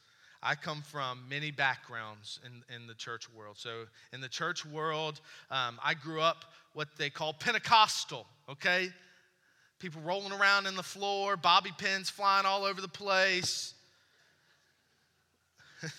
I 0.42 0.56
come 0.56 0.82
from 0.82 1.24
many 1.30 1.52
backgrounds 1.52 2.40
in, 2.46 2.76
in 2.76 2.88
the 2.88 2.94
church 2.94 3.28
world. 3.34 3.58
So, 3.58 3.86
in 4.14 4.22
the 4.22 4.30
church 4.30 4.66
world, 4.66 5.20
um, 5.50 5.80
I 5.84 5.94
grew 5.94 6.22
up 6.22 6.46
what 6.74 6.90
they 6.98 7.10
call 7.10 7.34
Pentecostal, 7.34 8.26
okay? 8.50 8.90
People 9.80 10.02
rolling 10.02 10.32
around 10.32 10.68
in 10.68 10.76
the 10.76 10.84
floor, 10.84 11.38
bobby 11.38 11.72
pins 11.78 12.10
flying 12.10 12.46
all 12.46 12.66
over 12.66 12.82
the 12.82 12.88
place. 12.88 13.74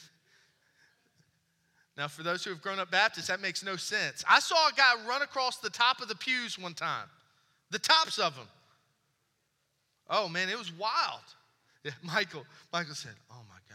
Now, 1.96 2.06
for 2.06 2.22
those 2.22 2.44
who 2.44 2.50
have 2.50 2.62
grown 2.62 2.78
up 2.78 2.92
Baptist, 2.92 3.26
that 3.26 3.40
makes 3.40 3.64
no 3.64 3.74
sense. 3.74 4.24
I 4.30 4.38
saw 4.38 4.68
a 4.68 4.72
guy 4.72 4.92
run 5.08 5.22
across 5.22 5.56
the 5.56 5.68
top 5.68 6.00
of 6.00 6.06
the 6.06 6.14
pews 6.14 6.56
one 6.56 6.74
time, 6.74 7.08
the 7.72 7.80
tops 7.80 8.20
of 8.20 8.36
them. 8.36 8.46
Oh 10.08 10.28
man, 10.28 10.48
it 10.48 10.56
was 10.56 10.72
wild. 10.72 11.20
Yeah, 11.84 11.92
Michael, 12.02 12.44
Michael 12.72 12.96
said, 12.96 13.12
"Oh 13.30 13.40
my 13.48 13.67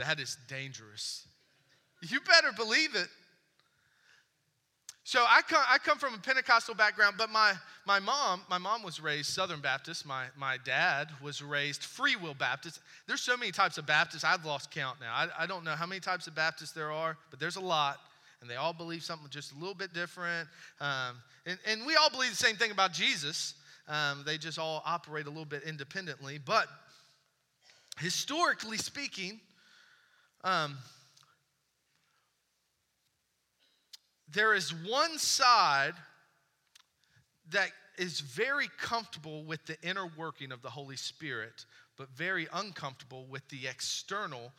that 0.00 0.20
is 0.20 0.36
dangerous." 0.48 1.26
You 2.02 2.20
better 2.20 2.52
believe 2.52 2.94
it. 2.94 3.08
So 5.04 5.24
I 5.28 5.42
come, 5.42 5.62
I 5.68 5.78
come 5.78 5.98
from 5.98 6.14
a 6.14 6.18
Pentecostal 6.18 6.74
background, 6.74 7.16
but 7.18 7.30
my, 7.30 7.54
my 7.84 7.98
mom, 7.98 8.42
my 8.48 8.58
mom 8.58 8.82
was 8.82 9.00
raised 9.00 9.30
Southern 9.30 9.60
Baptist. 9.60 10.06
My, 10.06 10.26
my 10.36 10.56
dad 10.64 11.08
was 11.20 11.42
raised 11.42 11.82
Free 11.82 12.16
Will 12.16 12.34
Baptist. 12.34 12.80
There's 13.08 13.20
so 13.20 13.36
many 13.36 13.50
types 13.50 13.76
of 13.76 13.86
Baptists, 13.86 14.24
I've 14.24 14.44
lost 14.44 14.70
count 14.70 14.98
now. 15.00 15.12
I, 15.12 15.26
I 15.36 15.46
don't 15.46 15.64
know 15.64 15.72
how 15.72 15.86
many 15.86 16.00
types 16.00 16.26
of 16.26 16.34
Baptists 16.34 16.72
there 16.72 16.92
are, 16.92 17.16
but 17.30 17.40
there's 17.40 17.56
a 17.56 17.60
lot. 17.60 17.98
And 18.40 18.48
they 18.48 18.54
all 18.54 18.72
believe 18.72 19.02
something 19.02 19.28
just 19.30 19.52
a 19.52 19.56
little 19.56 19.74
bit 19.74 19.92
different. 19.92 20.48
Um, 20.80 21.16
and, 21.44 21.58
and 21.66 21.84
we 21.84 21.96
all 21.96 22.10
believe 22.10 22.30
the 22.30 22.36
same 22.36 22.56
thing 22.56 22.70
about 22.70 22.92
Jesus. 22.92 23.54
Um, 23.88 24.22
they 24.24 24.38
just 24.38 24.58
all 24.58 24.82
operate 24.86 25.26
a 25.26 25.30
little 25.30 25.44
bit 25.44 25.64
independently. 25.64 26.38
But 26.38 26.68
historically 27.98 28.78
speaking, 28.78 29.40
um, 30.44 30.78
there 34.32 34.54
is 34.54 34.72
one 34.72 35.18
side 35.18 35.94
that 37.52 37.70
is 37.98 38.20
very 38.20 38.68
comfortable 38.80 39.44
with 39.44 39.64
the 39.66 39.76
inner 39.82 40.06
working 40.16 40.52
of 40.52 40.62
the 40.62 40.70
Holy 40.70 40.96
Spirit, 40.96 41.66
but 41.96 42.08
very 42.10 42.48
uncomfortable 42.52 43.26
with 43.28 43.46
the 43.48 43.66
external 43.66 44.52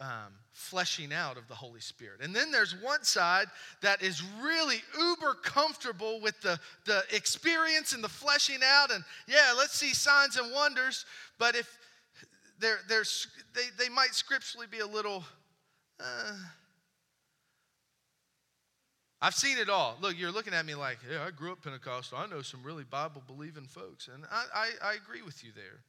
um, 0.00 0.32
fleshing 0.52 1.12
out 1.12 1.36
of 1.36 1.46
the 1.46 1.54
Holy 1.54 1.80
Spirit. 1.80 2.20
And 2.22 2.34
then 2.34 2.50
there's 2.50 2.74
one 2.74 3.04
side 3.04 3.46
that 3.82 4.02
is 4.02 4.22
really 4.42 4.78
uber 4.98 5.34
comfortable 5.34 6.20
with 6.20 6.40
the, 6.40 6.58
the 6.86 7.04
experience 7.12 7.92
and 7.92 8.02
the 8.02 8.08
fleshing 8.08 8.60
out. 8.64 8.90
And 8.90 9.04
yeah, 9.28 9.52
let's 9.56 9.74
see 9.78 9.92
signs 9.92 10.36
and 10.36 10.52
wonders. 10.52 11.04
But 11.38 11.54
if 11.54 11.78
they're, 12.60 12.78
they're, 12.88 13.04
they, 13.54 13.62
they 13.78 13.88
might 13.88 14.14
scripturally 14.14 14.66
be 14.70 14.80
a 14.80 14.86
little. 14.86 15.24
Uh, 15.98 16.32
I've 19.22 19.34
seen 19.34 19.58
it 19.58 19.68
all. 19.68 19.98
Look, 20.00 20.18
you're 20.18 20.32
looking 20.32 20.54
at 20.54 20.64
me 20.64 20.74
like, 20.74 20.98
yeah, 21.10 21.24
I 21.26 21.30
grew 21.30 21.52
up 21.52 21.62
Pentecostal. 21.62 22.18
I 22.18 22.26
know 22.26 22.42
some 22.42 22.62
really 22.62 22.84
Bible 22.84 23.22
believing 23.26 23.64
folks. 23.64 24.08
And 24.08 24.24
I, 24.30 24.44
I, 24.54 24.90
I 24.90 24.94
agree 24.94 25.22
with 25.22 25.44
you 25.44 25.50
there. 25.54 25.80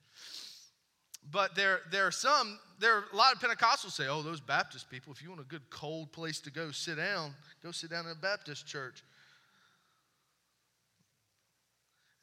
But 1.32 1.56
there, 1.56 1.82
there 1.92 2.08
are 2.08 2.12
some, 2.12 2.60
there 2.80 2.98
are 2.98 3.04
a 3.14 3.16
lot 3.16 3.34
of 3.34 3.40
Pentecostals 3.40 3.92
say, 3.92 4.08
oh, 4.08 4.22
those 4.22 4.42
Baptist 4.42 4.90
people, 4.90 5.14
if 5.14 5.22
you 5.22 5.30
want 5.30 5.40
a 5.40 5.46
good 5.46 5.70
cold 5.70 6.12
place 6.12 6.42
to 6.42 6.52
go 6.52 6.72
sit 6.72 6.98
down, 6.98 7.34
go 7.64 7.72
sit 7.72 7.92
down 7.92 8.06
in 8.06 8.12
a 8.12 8.16
Baptist 8.16 8.66
church. 8.66 9.04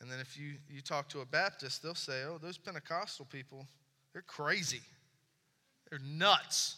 And 0.00 0.10
then 0.10 0.20
if 0.20 0.38
you, 0.38 0.54
you 0.68 0.80
talk 0.80 1.08
to 1.10 1.20
a 1.20 1.24
Baptist, 1.24 1.82
they'll 1.82 1.94
say, 1.94 2.24
oh, 2.24 2.38
those 2.38 2.58
Pentecostal 2.58 3.26
people, 3.30 3.66
they're 4.12 4.22
crazy. 4.22 4.80
They're 5.90 6.00
nuts. 6.00 6.76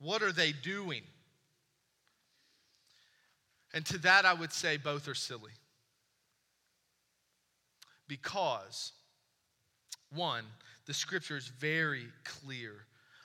What 0.00 0.22
are 0.22 0.32
they 0.32 0.52
doing? 0.52 1.02
And 3.74 3.86
to 3.86 3.98
that, 3.98 4.24
I 4.24 4.34
would 4.34 4.52
say 4.52 4.76
both 4.76 5.08
are 5.08 5.14
silly. 5.14 5.52
Because, 8.08 8.92
one, 10.14 10.44
the 10.86 10.92
scripture 10.92 11.36
is 11.36 11.48
very 11.48 12.06
clear 12.24 12.72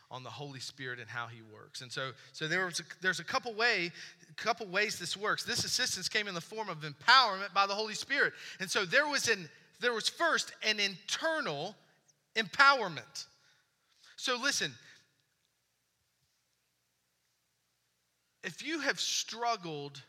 on 0.10 0.24
the 0.24 0.30
Holy 0.30 0.60
Spirit 0.60 1.00
and 1.00 1.10
how 1.10 1.28
He 1.28 1.42
works. 1.54 1.82
And 1.82 1.92
so, 1.92 2.12
so 2.32 2.48
there 2.48 2.66
was 2.66 2.80
a, 2.80 2.84
there's 3.02 3.20
a 3.20 3.26
couple 3.26 3.54
way, 3.54 3.92
couple 4.38 4.68
ways 4.68 4.98
this 4.98 5.18
works. 5.18 5.44
This 5.44 5.66
assistance 5.66 6.08
came 6.08 6.28
in 6.28 6.34
the 6.34 6.42
form 6.42 6.70
of 6.70 6.78
empowerment 6.82 7.54
by 7.54 7.68
the 7.68 7.74
Holy 7.74 7.96
Spirit. 7.96 8.34
And 8.60 8.70
so 8.70 8.86
there 8.86 9.08
was 9.08 9.28
an 9.28 9.50
there 9.80 9.94
was 9.94 10.10
first 10.10 10.54
an 10.64 10.80
internal 10.80 11.76
empowerment. 12.38 13.26
So 14.16 14.38
listen, 14.42 14.72
if 18.44 18.66
you 18.66 18.80
have 18.80 19.00
struggled 19.00 20.02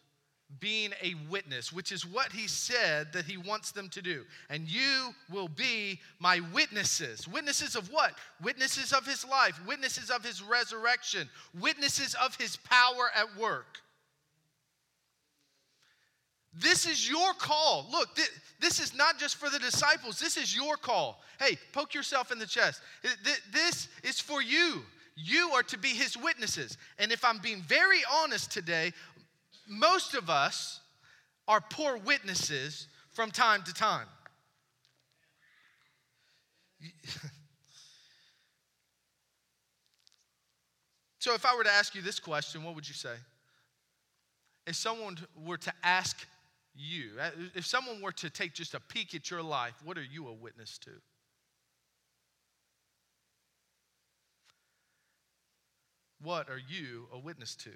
being 0.60 0.92
a 1.02 1.14
witness, 1.28 1.72
which 1.72 1.92
is 1.92 2.06
what 2.06 2.32
he 2.32 2.48
said 2.48 3.12
that 3.12 3.26
he 3.26 3.36
wants 3.36 3.70
them 3.70 3.88
to 3.90 4.00
do. 4.00 4.24
And 4.48 4.66
you 4.66 5.10
will 5.30 5.48
be 5.48 6.00
my 6.20 6.40
witnesses. 6.54 7.28
Witnesses 7.28 7.76
of 7.76 7.92
what? 7.92 8.14
Witnesses 8.42 8.92
of 8.92 9.06
his 9.06 9.26
life, 9.26 9.60
witnesses 9.66 10.10
of 10.10 10.24
his 10.24 10.42
resurrection, 10.42 11.28
witnesses 11.60 12.14
of 12.14 12.34
his 12.36 12.56
power 12.56 13.10
at 13.14 13.36
work. 13.38 13.78
This 16.60 16.86
is 16.86 17.08
your 17.08 17.32
call. 17.34 17.86
Look, 17.90 18.18
this 18.60 18.80
is 18.80 18.94
not 18.94 19.18
just 19.18 19.36
for 19.36 19.48
the 19.48 19.58
disciples, 19.58 20.18
this 20.18 20.36
is 20.36 20.54
your 20.56 20.76
call. 20.76 21.20
Hey, 21.38 21.56
poke 21.72 21.94
yourself 21.94 22.32
in 22.32 22.38
the 22.38 22.46
chest. 22.46 22.82
This 23.52 23.88
is 24.02 24.18
for 24.20 24.42
you. 24.42 24.82
You 25.14 25.50
are 25.54 25.62
to 25.64 25.78
be 25.78 25.88
his 25.88 26.16
witnesses. 26.16 26.78
And 26.98 27.12
if 27.12 27.24
I'm 27.24 27.38
being 27.38 27.62
very 27.62 28.00
honest 28.12 28.50
today, 28.50 28.92
most 29.68 30.14
of 30.14 30.30
us 30.30 30.80
are 31.46 31.60
poor 31.60 31.96
witnesses 31.96 32.88
from 33.12 33.30
time 33.30 33.62
to 33.64 33.74
time. 33.74 34.06
so, 41.18 41.34
if 41.34 41.44
I 41.44 41.56
were 41.56 41.64
to 41.64 41.70
ask 41.70 41.96
you 41.96 42.02
this 42.02 42.20
question, 42.20 42.62
what 42.62 42.76
would 42.76 42.88
you 42.88 42.94
say? 42.94 43.14
If 44.66 44.76
someone 44.76 45.18
were 45.36 45.58
to 45.58 45.72
ask 45.82 46.24
you, 46.78 47.10
uh, 47.20 47.30
if 47.54 47.66
someone 47.66 48.00
were 48.00 48.12
to 48.12 48.30
take 48.30 48.54
just 48.54 48.74
a 48.74 48.80
peek 48.80 49.14
at 49.14 49.30
your 49.30 49.42
life, 49.42 49.74
what 49.84 49.98
are 49.98 50.02
you 50.02 50.28
a 50.28 50.32
witness 50.32 50.78
to? 50.78 50.90
What 56.22 56.48
are 56.48 56.60
you 56.68 57.06
a 57.12 57.18
witness 57.18 57.54
to? 57.56 57.70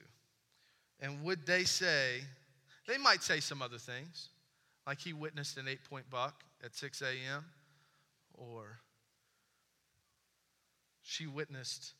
And 1.00 1.22
would 1.24 1.46
they 1.46 1.64
say, 1.64 2.20
they 2.86 2.98
might 2.98 3.22
say 3.22 3.40
some 3.40 3.62
other 3.62 3.78
things, 3.78 4.28
like 4.86 5.00
he 5.00 5.12
witnessed 5.12 5.56
an 5.58 5.68
eight 5.68 5.84
point 5.88 6.08
buck 6.10 6.42
at 6.64 6.74
6 6.74 7.02
a.m., 7.02 7.44
or 8.34 8.78
she 11.02 11.26
witnessed 11.26 11.92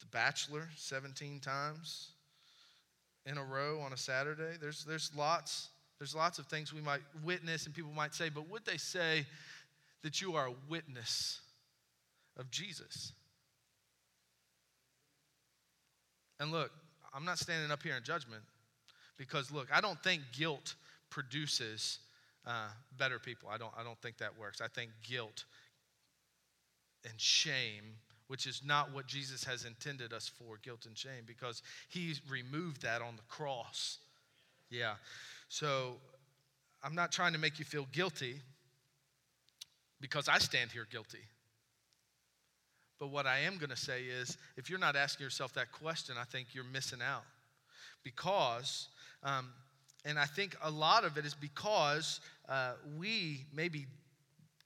The 0.00 0.06
Bachelor 0.06 0.68
17 0.76 1.40
times 1.40 2.10
in 3.28 3.38
a 3.38 3.44
row 3.44 3.80
on 3.80 3.92
a 3.92 3.96
Saturday. 3.96 4.56
There's, 4.60 4.84
there's 4.84 5.10
lots. 5.16 5.68
There's 5.98 6.14
lots 6.14 6.38
of 6.38 6.46
things 6.46 6.72
we 6.72 6.80
might 6.80 7.00
witness 7.24 7.66
and 7.66 7.74
people 7.74 7.92
might 7.92 8.14
say, 8.14 8.28
but 8.28 8.48
would 8.50 8.64
they 8.64 8.76
say 8.76 9.26
that 10.02 10.20
you 10.20 10.34
are 10.36 10.46
a 10.46 10.54
witness 10.68 11.40
of 12.36 12.50
Jesus? 12.50 13.12
And 16.40 16.52
look, 16.52 16.70
I'm 17.12 17.24
not 17.24 17.38
standing 17.38 17.70
up 17.70 17.82
here 17.82 17.96
in 17.96 18.04
judgment 18.04 18.42
because, 19.16 19.50
look, 19.50 19.66
I 19.74 19.80
don't 19.80 20.00
think 20.02 20.22
guilt 20.32 20.76
produces 21.10 21.98
uh, 22.46 22.68
better 22.96 23.18
people. 23.18 23.48
I 23.48 23.58
don't, 23.58 23.72
I 23.76 23.82
don't 23.82 24.00
think 24.00 24.18
that 24.18 24.38
works. 24.38 24.60
I 24.60 24.68
think 24.68 24.90
guilt 25.02 25.44
and 27.08 27.20
shame, 27.20 27.96
which 28.28 28.46
is 28.46 28.62
not 28.64 28.94
what 28.94 29.06
Jesus 29.06 29.44
has 29.44 29.64
intended 29.64 30.12
us 30.12 30.28
for, 30.28 30.58
guilt 30.62 30.86
and 30.86 30.96
shame, 30.96 31.24
because 31.26 31.62
he 31.88 32.14
removed 32.30 32.82
that 32.82 33.02
on 33.02 33.16
the 33.16 33.22
cross. 33.28 33.98
Yeah. 34.70 34.94
So 35.48 35.96
I'm 36.82 36.94
not 36.94 37.10
trying 37.10 37.32
to 37.32 37.38
make 37.38 37.58
you 37.58 37.64
feel 37.64 37.86
guilty 37.92 38.36
because 40.00 40.28
I 40.28 40.38
stand 40.38 40.70
here 40.70 40.86
guilty. 40.90 41.18
But 42.98 43.08
what 43.08 43.26
I 43.26 43.40
am 43.40 43.58
going 43.58 43.70
to 43.70 43.76
say 43.76 44.02
is 44.02 44.36
if 44.56 44.68
you're 44.68 44.78
not 44.78 44.96
asking 44.96 45.24
yourself 45.24 45.52
that 45.54 45.72
question, 45.72 46.16
I 46.20 46.24
think 46.24 46.48
you're 46.52 46.64
missing 46.64 47.00
out. 47.00 47.24
Because, 48.02 48.88
um, 49.22 49.50
and 50.04 50.18
I 50.18 50.24
think 50.24 50.56
a 50.62 50.70
lot 50.70 51.04
of 51.04 51.16
it 51.16 51.24
is 51.24 51.34
because 51.34 52.20
uh, 52.48 52.72
we 52.98 53.44
maybe 53.54 53.86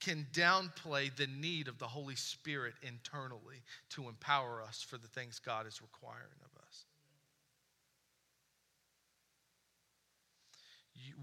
can 0.03 0.27
downplay 0.33 1.15
the 1.15 1.29
need 1.29 1.69
of 1.69 1.79
the 1.79 1.87
Holy 1.87 2.17
Spirit 2.17 2.75
internally 2.83 3.63
to 3.91 4.09
empower 4.09 4.61
us 4.61 4.83
for 4.83 4.99
the 4.99 5.07
things 5.07 5.39
God 5.39 5.67
is 5.67 5.81
requiring 5.81 6.41
of 6.45 6.61
us. 6.67 6.85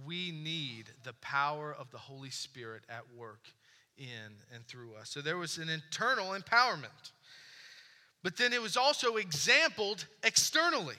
We 0.05 0.31
need 0.31 0.85
the 1.03 1.13
power 1.13 1.75
of 1.77 1.91
the 1.91 1.97
Holy 1.97 2.29
Spirit 2.29 2.83
at 2.89 3.03
work 3.15 3.49
in 3.97 4.05
and 4.53 4.65
through 4.65 4.95
us. 4.95 5.09
So 5.09 5.21
there 5.21 5.37
was 5.37 5.57
an 5.57 5.69
internal 5.69 6.29
empowerment. 6.31 7.11
But 8.23 8.37
then 8.37 8.53
it 8.53 8.61
was 8.61 8.77
also 8.77 9.17
exampled 9.17 10.05
externally. 10.23 10.95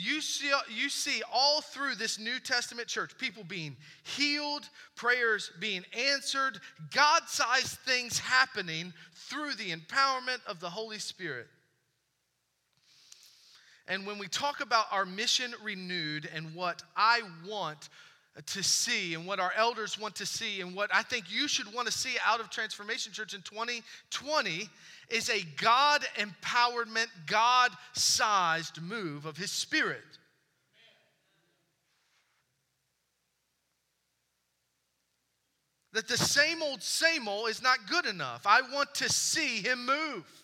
You 0.00 0.20
see, 0.20 0.52
you 0.72 0.88
see 0.88 1.24
all 1.32 1.60
through 1.60 1.96
this 1.96 2.20
New 2.20 2.38
Testament 2.38 2.86
church 2.86 3.18
people 3.18 3.42
being 3.42 3.76
healed, 4.04 4.68
prayers 4.94 5.50
being 5.58 5.84
answered, 5.92 6.60
God 6.94 7.22
sized 7.26 7.78
things 7.80 8.20
happening 8.20 8.92
through 9.12 9.54
the 9.54 9.74
empowerment 9.74 10.38
of 10.46 10.60
the 10.60 10.70
Holy 10.70 11.00
Spirit. 11.00 11.48
And 13.88 14.06
when 14.06 14.18
we 14.18 14.28
talk 14.28 14.60
about 14.60 14.86
our 14.92 15.04
mission 15.04 15.52
renewed 15.64 16.30
and 16.32 16.54
what 16.54 16.80
I 16.96 17.22
want 17.44 17.88
to 18.46 18.62
see 18.62 19.14
and 19.14 19.26
what 19.26 19.40
our 19.40 19.52
elders 19.56 19.98
want 19.98 20.14
to 20.16 20.26
see 20.26 20.60
and 20.60 20.74
what 20.74 20.90
I 20.94 21.02
think 21.02 21.24
you 21.28 21.48
should 21.48 21.72
want 21.72 21.86
to 21.88 21.92
see 21.92 22.16
out 22.24 22.40
of 22.40 22.50
Transformation 22.50 23.12
Church 23.12 23.34
in 23.34 23.42
2020 23.42 24.68
is 25.10 25.28
a 25.30 25.42
God 25.60 26.04
empowerment, 26.16 27.08
God 27.26 27.72
sized 27.94 28.80
move 28.80 29.26
of 29.26 29.36
His 29.36 29.50
Spirit. 29.50 30.02
That 35.92 36.06
the 36.06 36.18
same 36.18 36.62
old, 36.62 36.82
same 36.82 37.26
old 37.26 37.48
is 37.48 37.62
not 37.62 37.78
good 37.90 38.06
enough. 38.06 38.42
I 38.46 38.60
want 38.72 38.94
to 38.96 39.08
see 39.08 39.62
Him 39.62 39.86
move. 39.86 40.37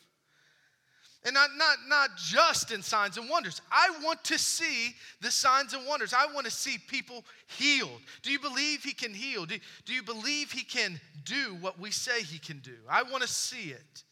And 1.24 1.32
not, 1.32 1.50
not, 1.56 1.78
not 1.88 2.10
just 2.16 2.70
in 2.70 2.82
signs 2.82 3.16
and 3.16 3.30
wonders. 3.30 3.62
I 3.72 3.88
want 4.02 4.22
to 4.24 4.38
see 4.38 4.94
the 5.22 5.30
signs 5.30 5.72
and 5.72 5.86
wonders. 5.86 6.12
I 6.12 6.26
want 6.26 6.44
to 6.44 6.52
see 6.52 6.76
people 6.76 7.24
healed. 7.46 8.00
Do 8.22 8.30
you 8.30 8.38
believe 8.38 8.82
He 8.82 8.92
can 8.92 9.14
heal? 9.14 9.46
Do, 9.46 9.56
do 9.86 9.94
you 9.94 10.02
believe 10.02 10.52
He 10.52 10.64
can 10.64 11.00
do 11.24 11.56
what 11.60 11.78
we 11.78 11.90
say 11.90 12.22
He 12.22 12.38
can 12.38 12.58
do? 12.58 12.76
I 12.88 13.04
want 13.04 13.22
to 13.22 13.28
see 13.28 13.70
it. 13.70 14.04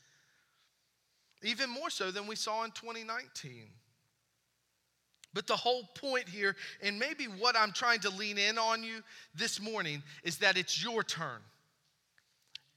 Even 1.42 1.68
more 1.68 1.90
so 1.90 2.10
than 2.10 2.26
we 2.26 2.36
saw 2.36 2.64
in 2.64 2.70
2019. 2.70 3.64
But 5.34 5.46
the 5.46 5.56
whole 5.56 5.84
point 5.94 6.28
here, 6.28 6.56
and 6.82 6.98
maybe 6.98 7.24
what 7.24 7.56
I'm 7.56 7.72
trying 7.72 8.00
to 8.00 8.10
lean 8.10 8.38
in 8.38 8.58
on 8.58 8.82
you 8.82 9.02
this 9.34 9.60
morning, 9.60 10.02
is 10.24 10.38
that 10.38 10.56
it's 10.56 10.82
your 10.82 11.02
turn. 11.02 11.40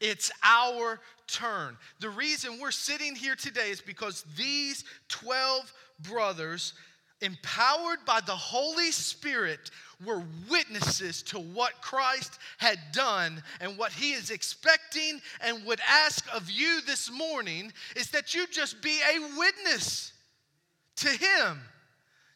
It's 0.02 0.32
our 0.44 1.00
turn. 1.28 1.78
The 2.00 2.10
reason 2.10 2.60
we're 2.60 2.72
sitting 2.72 3.16
here 3.16 3.36
today 3.36 3.70
is 3.70 3.82
because 3.82 4.24
these 4.38 4.84
12 5.10 5.74
brothers, 6.02 6.74
empowered 7.22 8.00
by 8.06 8.20
the 8.26 8.36
Holy 8.36 8.92
Spirit, 8.92 9.72
were 10.06 10.24
witnesses 10.50 11.24
to 11.24 11.40
what 11.40 11.82
Christ 11.82 12.38
had 12.58 12.80
done 12.92 13.42
and 13.62 13.78
what 13.78 13.92
he 13.92 14.12
is 14.12 14.30
expecting 14.30 15.22
and 15.42 15.66
would 15.66 15.80
ask 15.88 16.26
of 16.34 16.50
you 16.50 16.82
this 16.82 17.12
morning 17.12 17.72
is 17.96 18.10
that 18.12 18.34
you 18.34 18.48
just 18.48 18.82
be 18.82 19.00
a 19.00 19.38
witness 19.38 20.14
to 20.98 21.10
him. 21.10 21.62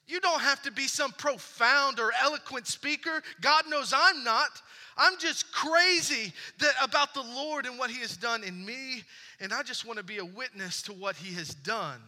You 0.09 0.19
don't 0.19 0.41
have 0.41 0.59
to 0.63 0.71
be 0.71 0.87
some 0.87 1.11
profound 1.11 1.99
or 1.99 2.11
eloquent 2.19 2.65
speaker. 2.65 3.21
God 3.41 3.65
knows 3.69 3.93
I'm 3.95 4.23
not. 4.23 4.49
I'm 4.97 5.19
just 5.19 5.53
crazy 5.53 6.33
that, 6.57 6.73
about 6.83 7.13
the 7.13 7.21
Lord 7.21 7.67
and 7.67 7.77
what 7.77 7.91
He 7.91 7.99
has 7.99 8.17
done 8.17 8.43
in 8.43 8.65
me, 8.65 9.03
and 9.39 9.53
I 9.53 9.61
just 9.61 9.85
want 9.85 9.99
to 9.99 10.03
be 10.03 10.17
a 10.17 10.25
witness 10.25 10.81
to 10.83 10.93
what 10.93 11.15
He 11.15 11.35
has 11.35 11.49
done. 11.49 12.01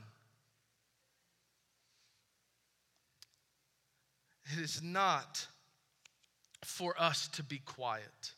It 4.52 4.60
is 4.60 4.82
not 4.82 5.46
for 6.66 7.00
us 7.00 7.28
to 7.30 7.44
be 7.44 7.60
quiet. 7.60 8.34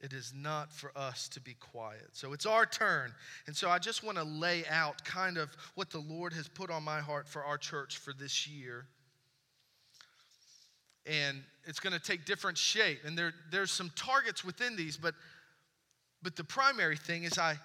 It 0.00 0.12
is 0.12 0.34
not 0.36 0.70
for 0.70 0.92
us 0.94 1.28
to 1.28 1.40
be 1.40 1.54
quiet. 1.54 2.08
So 2.12 2.32
it's 2.32 2.44
our 2.44 2.66
turn. 2.66 3.12
And 3.46 3.56
so 3.56 3.70
I 3.70 3.78
just 3.78 4.04
want 4.04 4.18
to 4.18 4.24
lay 4.24 4.64
out 4.70 5.02
kind 5.04 5.38
of 5.38 5.50
what 5.74 5.90
the 5.90 5.98
Lord 5.98 6.34
has 6.34 6.48
put 6.48 6.70
on 6.70 6.82
my 6.82 7.00
heart 7.00 7.26
for 7.26 7.42
our 7.44 7.56
church 7.56 7.96
for 7.96 8.12
this 8.12 8.46
year. 8.46 8.86
And 11.06 11.42
it's 11.64 11.80
going 11.80 11.94
to 11.94 11.98
take 11.98 12.26
different 12.26 12.58
shape. 12.58 13.00
And 13.06 13.16
there, 13.16 13.32
there's 13.50 13.70
some 13.70 13.90
targets 13.96 14.44
within 14.44 14.76
these, 14.76 14.96
but, 14.98 15.14
but 16.22 16.36
the 16.36 16.44
primary 16.44 16.96
thing 16.96 17.24
is 17.24 17.38
I, 17.38 17.56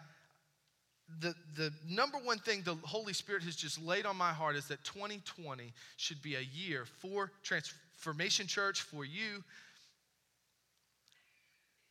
the, 1.19 1.35
the 1.55 1.73
number 1.89 2.17
one 2.17 2.39
thing 2.39 2.61
the 2.63 2.75
Holy 2.83 3.13
Spirit 3.13 3.43
has 3.43 3.57
just 3.57 3.81
laid 3.81 4.05
on 4.05 4.15
my 4.15 4.31
heart 4.31 4.55
is 4.55 4.67
that 4.69 4.83
2020 4.85 5.73
should 5.97 6.21
be 6.21 6.35
a 6.35 6.41
year 6.41 6.85
for 6.85 7.31
Transformation 7.43 8.47
Church, 8.47 8.81
for 8.81 9.03
you, 9.03 9.43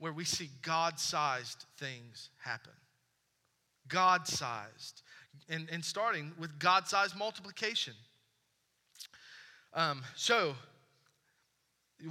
where 0.01 0.13
we 0.13 0.25
see 0.25 0.49
God 0.63 0.99
sized 0.99 1.65
things 1.79 2.31
happen. 2.39 2.73
God 3.87 4.27
sized. 4.27 5.03
And, 5.49 5.69
and 5.71 5.85
starting 5.85 6.33
with 6.39 6.59
God 6.59 6.89
sized 6.89 7.17
multiplication. 7.17 7.95
Um, 9.75 10.03
so, 10.17 10.55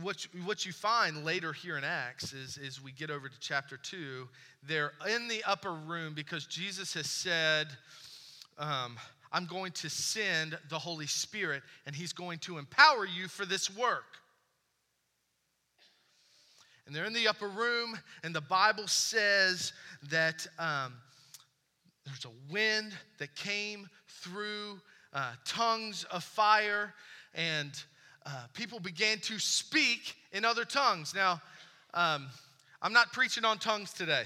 what, 0.02 0.26
what 0.46 0.66
you 0.66 0.72
find 0.72 1.26
later 1.26 1.52
here 1.52 1.78
in 1.78 1.84
Acts 1.84 2.32
is, 2.32 2.58
is 2.58 2.82
we 2.82 2.92
get 2.92 3.10
over 3.10 3.28
to 3.28 3.40
chapter 3.40 3.76
2, 3.76 4.30
they're 4.68 4.94
in 5.10 5.28
the 5.28 5.44
upper 5.46 5.74
room 5.74 6.14
because 6.14 6.46
Jesus 6.46 6.94
has 6.94 7.10
said, 7.10 7.68
um, 8.60 8.98
I'm 9.32 9.46
going 9.46 9.72
to 9.74 9.90
send 9.90 10.58
the 10.70 10.78
Holy 10.78 11.08
Spirit 11.08 11.64
and 11.88 11.96
he's 11.96 12.14
going 12.14 12.38
to 12.40 12.60
empower 12.60 13.06
you 13.06 13.28
for 13.28 13.46
this 13.46 13.76
work. 13.76 14.20
And 16.90 16.96
they're 16.96 17.06
in 17.06 17.14
the 17.14 17.28
upper 17.28 17.48
room, 17.48 18.00
and 18.24 18.34
the 18.34 18.42
Bible 18.42 18.88
says 18.88 19.74
that 20.10 20.48
um, 20.58 20.94
there's 22.04 22.26
a 22.26 22.52
wind 22.52 22.94
that 23.20 23.36
came 23.36 23.88
through 24.08 24.82
uh, 25.14 25.34
tongues 25.46 26.04
of 26.06 26.24
fire, 26.24 26.96
and 27.36 27.70
uh, 28.26 28.46
people 28.56 28.80
began 28.80 29.20
to 29.20 29.38
speak 29.38 30.16
in 30.32 30.44
other 30.44 30.66
tongues. 30.66 31.14
Now, 31.14 31.40
um, 31.94 32.28
I'm 32.82 32.92
not 32.92 33.14
preaching 33.14 33.46
on 33.46 33.60
tongues 33.60 33.94
today, 33.94 34.24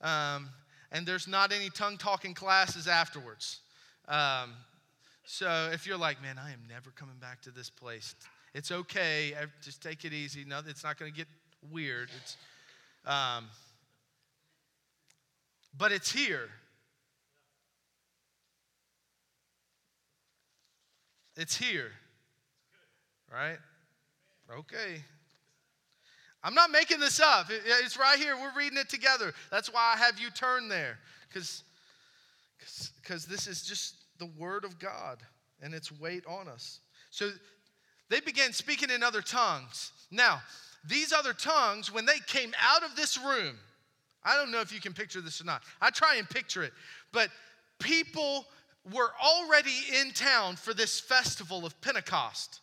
um, 0.00 0.48
and 0.90 1.06
there's 1.06 1.28
not 1.28 1.52
any 1.52 1.70
tongue 1.70 1.98
talking 1.98 2.34
classes 2.34 2.88
afterwards. 2.88 3.60
Um, 4.08 4.54
so 5.24 5.70
if 5.72 5.86
you're 5.86 5.96
like, 5.96 6.20
man, 6.20 6.36
I 6.36 6.50
am 6.50 6.62
never 6.68 6.90
coming 6.90 7.18
back 7.20 7.40
to 7.42 7.52
this 7.52 7.70
place, 7.70 8.16
it's 8.54 8.72
okay. 8.72 9.34
Just 9.62 9.80
take 9.80 10.04
it 10.04 10.12
easy. 10.12 10.44
No, 10.44 10.62
it's 10.66 10.82
not 10.82 10.98
going 10.98 11.12
to 11.12 11.16
get 11.16 11.28
weird. 11.70 12.08
It's, 12.22 12.36
um, 13.04 13.46
but 15.76 15.92
it's 15.92 16.10
here. 16.12 16.48
It's 21.36 21.56
here. 21.56 21.92
Right? 23.32 23.58
Okay. 24.50 25.02
I'm 26.42 26.54
not 26.54 26.70
making 26.70 27.00
this 27.00 27.20
up. 27.20 27.46
It's 27.50 27.98
right 27.98 28.18
here. 28.18 28.34
We're 28.36 28.56
reading 28.56 28.78
it 28.78 28.88
together. 28.88 29.32
That's 29.50 29.72
why 29.72 29.94
I 29.94 29.98
have 29.98 30.18
you 30.18 30.30
turn 30.30 30.68
there. 30.68 30.98
Because 31.28 31.62
this 33.26 33.46
is 33.46 33.62
just 33.62 33.96
the 34.18 34.26
word 34.38 34.64
of 34.64 34.78
God 34.78 35.18
and 35.62 35.74
its 35.74 35.92
weight 35.92 36.24
on 36.26 36.48
us. 36.48 36.80
So 37.10 37.30
they 38.08 38.20
began 38.20 38.52
speaking 38.52 38.90
in 38.90 39.02
other 39.02 39.22
tongues. 39.22 39.92
Now, 40.10 40.40
these 40.84 41.12
other 41.12 41.32
tongues, 41.32 41.92
when 41.92 42.06
they 42.06 42.18
came 42.26 42.52
out 42.60 42.82
of 42.82 42.96
this 42.96 43.18
room, 43.18 43.56
I 44.24 44.36
don't 44.36 44.50
know 44.50 44.60
if 44.60 44.72
you 44.72 44.80
can 44.80 44.92
picture 44.92 45.20
this 45.20 45.40
or 45.40 45.44
not. 45.44 45.62
I 45.80 45.90
try 45.90 46.16
and 46.16 46.28
picture 46.28 46.62
it, 46.62 46.72
but 47.12 47.30
people 47.78 48.46
were 48.92 49.10
already 49.22 49.76
in 50.00 50.12
town 50.12 50.56
for 50.56 50.72
this 50.74 51.00
festival 51.00 51.66
of 51.66 51.78
Pentecost. 51.80 52.60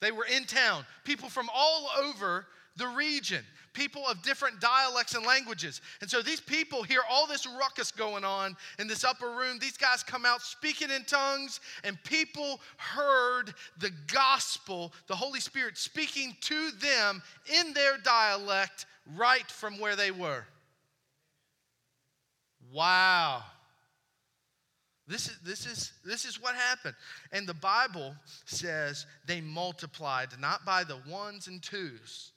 They 0.00 0.10
were 0.10 0.24
in 0.24 0.44
town. 0.44 0.84
People 1.04 1.28
from 1.28 1.48
all 1.54 1.88
over 2.02 2.46
the 2.76 2.86
region, 2.88 3.44
people 3.72 4.06
of 4.06 4.22
different 4.22 4.60
dialects 4.60 5.14
and 5.14 5.24
languages. 5.26 5.80
And 6.00 6.10
so 6.10 6.22
these 6.22 6.40
people 6.40 6.82
hear 6.82 7.00
all 7.10 7.26
this 7.26 7.46
ruckus 7.46 7.90
going 7.90 8.24
on 8.24 8.56
in 8.78 8.86
this 8.86 9.04
upper 9.04 9.30
room. 9.30 9.58
These 9.58 9.76
guys 9.76 10.02
come 10.02 10.24
out 10.24 10.42
speaking 10.42 10.90
in 10.90 11.04
tongues, 11.04 11.60
and 11.84 12.02
people 12.04 12.60
heard 12.76 13.54
the 13.78 13.90
gospel, 14.12 14.92
the 15.06 15.16
Holy 15.16 15.40
Spirit 15.40 15.76
speaking 15.76 16.36
to 16.42 16.70
them 16.72 17.22
in 17.58 17.72
their 17.72 17.98
dialect 17.98 18.86
right 19.16 19.50
from 19.50 19.78
where 19.78 19.96
they 19.96 20.10
were. 20.10 20.44
Wow. 22.72 23.42
This 25.06 25.26
is, 25.26 25.38
this, 25.44 25.66
is, 25.66 25.92
this 26.04 26.24
is 26.24 26.40
what 26.40 26.54
happened. 26.54 26.94
And 27.32 27.46
the 27.46 27.54
Bible 27.54 28.14
says 28.46 29.06
they 29.26 29.40
multiplied 29.40 30.28
not 30.40 30.64
by 30.64 30.84
the 30.84 30.98
ones 31.08 31.48
and 31.48 31.62
twos, 31.62 32.32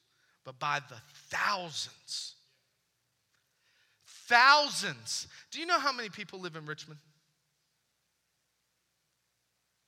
but 0.45 0.59
by 0.59 0.79
the 0.87 0.95
thousands. 1.29 2.35
Thousands. 4.27 5.27
Do 5.51 5.59
you 5.59 5.65
know 5.65 5.79
how 5.79 5.91
many 5.91 6.09
people 6.09 6.39
live 6.39 6.55
in 6.55 6.65
Richmond? 6.65 6.99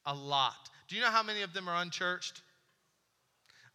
A 0.06 0.14
lot. 0.14 0.70
Do 0.88 0.96
you 0.96 1.02
know 1.02 1.10
how 1.10 1.24
many 1.24 1.42
of 1.42 1.54
them 1.54 1.68
are 1.68 1.82
unchurched? 1.82 2.42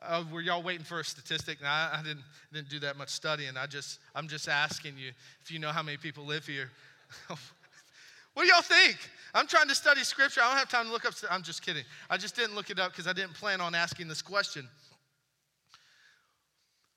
Uh, 0.00 0.24
were 0.32 0.40
y'all 0.40 0.62
waiting 0.62 0.84
for 0.84 0.98
a 0.98 1.04
statistic? 1.04 1.58
I, 1.64 1.98
I, 1.98 2.02
didn't, 2.02 2.24
didn't 2.52 2.68
do 2.68 2.80
that 2.80 2.98
much 2.98 3.10
studying. 3.10 3.56
I 3.56 3.66
just, 3.66 4.00
I'm 4.14 4.26
just 4.26 4.48
asking 4.48 4.94
you 4.98 5.12
if 5.42 5.50
you 5.50 5.58
know 5.60 5.68
how 5.68 5.82
many 5.82 5.96
people 5.96 6.24
live 6.24 6.46
here. 6.46 6.70
what 7.28 8.42
do 8.42 8.46
y'all 8.46 8.62
think? 8.62 8.96
I'm 9.34 9.46
trying 9.46 9.68
to 9.68 9.74
study 9.74 10.02
scripture. 10.02 10.40
I 10.42 10.48
don't 10.48 10.58
have 10.58 10.68
time 10.68 10.86
to 10.86 10.92
look 10.92 11.04
up. 11.04 11.14
I'm 11.30 11.42
just 11.42 11.64
kidding. 11.64 11.84
I 12.10 12.16
just 12.16 12.34
didn't 12.34 12.56
look 12.56 12.70
it 12.70 12.78
up 12.80 12.90
because 12.90 13.06
I 13.06 13.12
didn't 13.12 13.34
plan 13.34 13.60
on 13.60 13.74
asking 13.74 14.08
this 14.08 14.22
question. 14.22 14.68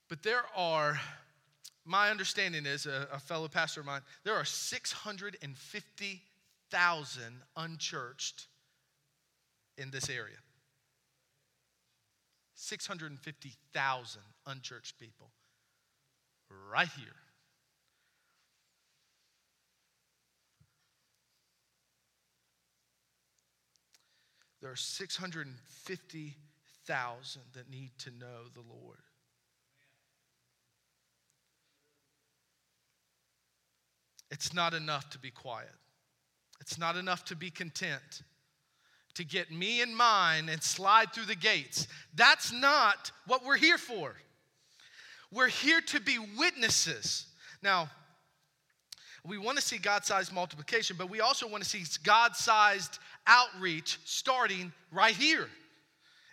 But 0.07 0.23
there 0.23 0.43
are, 0.55 0.99
my 1.83 2.09
understanding 2.09 2.65
is, 2.65 2.85
a, 2.85 3.07
a 3.11 3.19
fellow 3.19 3.47
pastor 3.47 3.79
of 3.79 3.85
mine, 3.85 4.01
there 4.23 4.35
are 4.35 4.45
650,000 4.45 7.23
unchurched 7.57 8.47
in 9.77 9.91
this 9.91 10.09
area. 10.09 10.37
650,000 12.55 14.21
unchurched 14.47 14.99
people 14.99 15.29
right 16.69 16.89
here. 16.97 17.07
There 24.61 24.71
are 24.71 24.75
650,000 24.75 27.41
that 27.53 27.69
need 27.69 27.91
to 27.99 28.09
know 28.11 28.49
the 28.53 28.61
Lord. 28.61 28.97
It's 34.35 34.53
not 34.53 34.73
enough 34.73 35.09
to 35.11 35.17
be 35.17 35.31
quiet. 35.31 35.71
It's 36.59 36.77
not 36.77 36.97
enough 36.97 37.23
to 37.25 37.37
be 37.37 37.49
content, 37.49 38.21
to 39.13 39.23
get 39.23 39.49
me 39.49 39.81
and 39.81 39.95
mine 39.95 40.49
and 40.49 40.61
slide 40.61 41.13
through 41.13 41.27
the 41.27 41.37
gates. 41.37 41.87
That's 42.15 42.51
not 42.51 43.13
what 43.27 43.45
we're 43.45 43.55
here 43.55 43.77
for. 43.77 44.13
We're 45.31 45.47
here 45.47 45.79
to 45.79 46.01
be 46.01 46.19
witnesses. 46.37 47.27
Now, 47.63 47.89
we 49.25 49.37
want 49.37 49.57
to 49.57 49.63
see 49.63 49.77
God 49.77 50.03
sized 50.03 50.33
multiplication, 50.33 50.97
but 50.99 51.09
we 51.09 51.21
also 51.21 51.47
want 51.47 51.63
to 51.63 51.69
see 51.69 51.85
God 52.03 52.35
sized 52.35 52.99
outreach 53.27 53.99
starting 54.03 54.73
right 54.91 55.15
here 55.15 55.47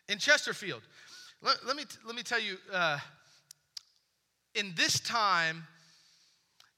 in 0.09 0.19
Chesterfield. 0.19 0.83
Let, 1.41 1.65
let, 1.65 1.77
me, 1.77 1.85
let 2.05 2.17
me 2.17 2.25
tell 2.25 2.41
you, 2.41 2.57
uh, 2.73 2.99
in 4.57 4.73
this 4.77 4.99
time, 4.99 5.63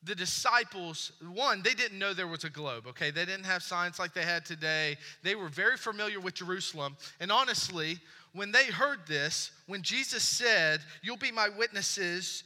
the 0.04 0.14
disciples, 0.14 1.12
one, 1.32 1.62
they 1.62 1.74
didn't 1.74 1.98
know 1.98 2.12
there 2.12 2.26
was 2.26 2.44
a 2.44 2.50
globe, 2.50 2.86
okay? 2.86 3.10
They 3.10 3.24
didn't 3.24 3.44
have 3.44 3.62
science 3.62 3.98
like 3.98 4.12
they 4.12 4.22
had 4.22 4.44
today. 4.44 4.96
They 5.22 5.34
were 5.34 5.48
very 5.48 5.76
familiar 5.76 6.20
with 6.20 6.34
Jerusalem. 6.34 6.96
And 7.20 7.32
honestly, 7.32 7.98
when 8.32 8.52
they 8.52 8.66
heard 8.66 9.00
this, 9.06 9.52
when 9.66 9.82
Jesus 9.82 10.22
said, 10.22 10.80
You'll 11.02 11.16
be 11.16 11.32
my 11.32 11.48
witnesses, 11.48 12.44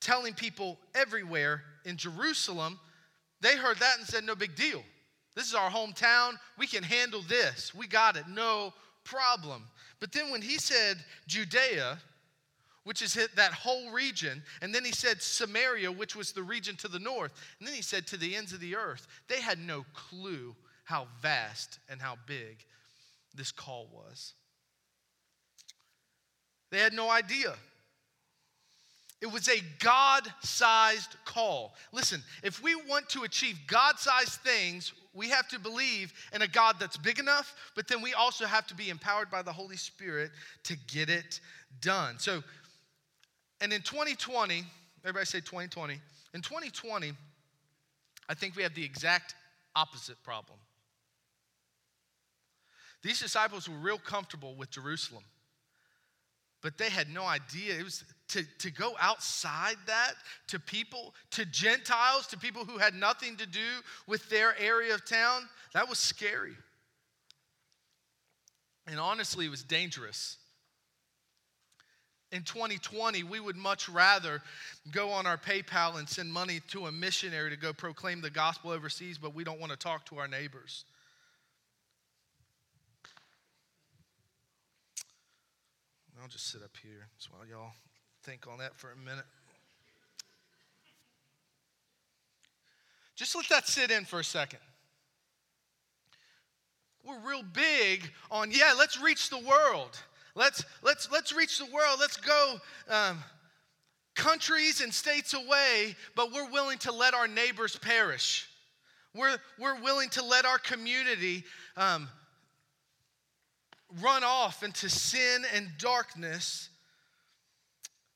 telling 0.00 0.34
people 0.34 0.78
everywhere 0.94 1.62
in 1.84 1.96
Jerusalem, 1.96 2.78
they 3.40 3.56
heard 3.56 3.78
that 3.78 3.98
and 3.98 4.06
said, 4.06 4.24
No 4.24 4.34
big 4.34 4.54
deal. 4.54 4.82
This 5.34 5.48
is 5.48 5.54
our 5.54 5.70
hometown. 5.70 6.38
We 6.56 6.66
can 6.66 6.82
handle 6.82 7.22
this. 7.28 7.74
We 7.74 7.86
got 7.86 8.16
it. 8.16 8.24
No 8.28 8.72
problem. 9.04 9.64
But 10.00 10.12
then 10.12 10.30
when 10.30 10.42
he 10.42 10.58
said 10.58 10.96
Judea, 11.26 11.98
which 12.86 13.02
is 13.02 13.14
that 13.34 13.52
whole 13.52 13.90
region. 13.90 14.40
And 14.62 14.72
then 14.72 14.84
he 14.84 14.92
said 14.92 15.20
Samaria, 15.20 15.90
which 15.90 16.14
was 16.14 16.30
the 16.30 16.44
region 16.44 16.76
to 16.76 16.88
the 16.88 17.00
north. 17.00 17.32
And 17.58 17.66
then 17.66 17.74
he 17.74 17.82
said 17.82 18.06
to 18.06 18.16
the 18.16 18.36
ends 18.36 18.52
of 18.52 18.60
the 18.60 18.76
earth. 18.76 19.08
They 19.26 19.40
had 19.40 19.58
no 19.58 19.84
clue 19.92 20.54
how 20.84 21.08
vast 21.20 21.80
and 21.88 22.00
how 22.00 22.14
big 22.28 22.64
this 23.34 23.50
call 23.50 23.88
was. 23.92 24.34
They 26.70 26.78
had 26.78 26.92
no 26.92 27.10
idea. 27.10 27.54
It 29.20 29.32
was 29.32 29.48
a 29.48 29.60
God 29.80 30.22
sized 30.42 31.16
call. 31.24 31.74
Listen, 31.90 32.22
if 32.44 32.62
we 32.62 32.76
want 32.76 33.08
to 33.08 33.24
achieve 33.24 33.58
God 33.66 33.98
sized 33.98 34.40
things, 34.42 34.92
we 35.12 35.28
have 35.30 35.48
to 35.48 35.58
believe 35.58 36.12
in 36.32 36.42
a 36.42 36.46
God 36.46 36.76
that's 36.78 36.96
big 36.96 37.18
enough, 37.18 37.56
but 37.74 37.88
then 37.88 38.00
we 38.00 38.14
also 38.14 38.46
have 38.46 38.68
to 38.68 38.76
be 38.76 38.90
empowered 38.90 39.28
by 39.28 39.42
the 39.42 39.52
Holy 39.52 39.76
Spirit 39.76 40.30
to 40.64 40.76
get 40.86 41.10
it 41.10 41.40
done. 41.80 42.20
So, 42.20 42.44
and 43.60 43.72
in 43.72 43.82
2020, 43.82 44.64
everybody 45.04 45.26
say 45.26 45.38
2020. 45.38 45.98
In 46.34 46.42
2020, 46.42 47.12
I 48.28 48.34
think 48.34 48.56
we 48.56 48.62
have 48.62 48.74
the 48.74 48.84
exact 48.84 49.34
opposite 49.74 50.22
problem. 50.22 50.58
These 53.02 53.20
disciples 53.20 53.68
were 53.68 53.76
real 53.76 53.98
comfortable 53.98 54.54
with 54.56 54.70
Jerusalem, 54.70 55.22
but 56.60 56.76
they 56.76 56.90
had 56.90 57.08
no 57.08 57.24
idea. 57.24 57.78
It 57.78 57.84
was 57.84 58.04
to, 58.28 58.42
to 58.58 58.70
go 58.70 58.94
outside 59.00 59.76
that 59.86 60.14
to 60.48 60.58
people, 60.58 61.14
to 61.30 61.44
Gentiles, 61.44 62.26
to 62.28 62.38
people 62.38 62.64
who 62.64 62.78
had 62.78 62.94
nothing 62.94 63.36
to 63.36 63.46
do 63.46 63.80
with 64.06 64.28
their 64.28 64.58
area 64.58 64.92
of 64.92 65.06
town, 65.06 65.48
that 65.72 65.88
was 65.88 65.98
scary. 65.98 66.56
And 68.88 68.98
honestly, 68.98 69.46
it 69.46 69.50
was 69.50 69.62
dangerous 69.62 70.38
in 72.32 72.42
2020, 72.42 73.22
we 73.22 73.38
would 73.38 73.56
much 73.56 73.88
rather 73.88 74.42
go 74.90 75.10
on 75.10 75.26
our 75.26 75.36
PayPal 75.36 75.98
and 75.98 76.08
send 76.08 76.32
money 76.32 76.60
to 76.68 76.86
a 76.86 76.92
missionary 76.92 77.50
to 77.50 77.56
go 77.56 77.72
proclaim 77.72 78.20
the 78.20 78.30
gospel 78.30 78.70
overseas, 78.70 79.18
but 79.18 79.34
we 79.34 79.44
don't 79.44 79.60
want 79.60 79.72
to 79.72 79.78
talk 79.78 80.04
to 80.06 80.18
our 80.18 80.28
neighbors. 80.28 80.84
I'll 86.26 86.32
just 86.32 86.50
sit 86.50 86.60
up 86.60 86.72
here 86.82 87.06
while 87.30 87.46
y'all 87.46 87.70
think 88.24 88.48
on 88.48 88.58
that 88.58 88.76
for 88.76 88.90
a 88.90 88.96
minute. 88.96 89.24
Just 93.14 93.36
let 93.36 93.48
that 93.48 93.68
sit 93.68 93.92
in 93.92 94.04
for 94.04 94.18
a 94.18 94.24
second. 94.24 94.58
We're 97.04 97.20
real 97.20 97.44
big 97.44 98.10
on, 98.28 98.50
yeah, 98.50 98.74
let's 98.76 99.00
reach 99.00 99.30
the 99.30 99.38
world. 99.38 99.96
Let's, 100.36 100.64
let's, 100.82 101.10
let's 101.10 101.34
reach 101.34 101.58
the 101.58 101.64
world. 101.64 101.96
Let's 101.98 102.18
go 102.18 102.56
um, 102.90 103.24
countries 104.14 104.82
and 104.82 104.92
states 104.92 105.32
away, 105.32 105.96
but 106.14 106.30
we're 106.30 106.50
willing 106.50 106.76
to 106.78 106.92
let 106.92 107.14
our 107.14 107.26
neighbors 107.26 107.74
perish. 107.76 108.46
We're, 109.14 109.38
we're 109.58 109.80
willing 109.80 110.10
to 110.10 110.22
let 110.22 110.44
our 110.44 110.58
community 110.58 111.42
um, 111.78 112.08
run 114.02 114.24
off 114.24 114.62
into 114.62 114.90
sin 114.90 115.44
and 115.54 115.70
darkness 115.78 116.68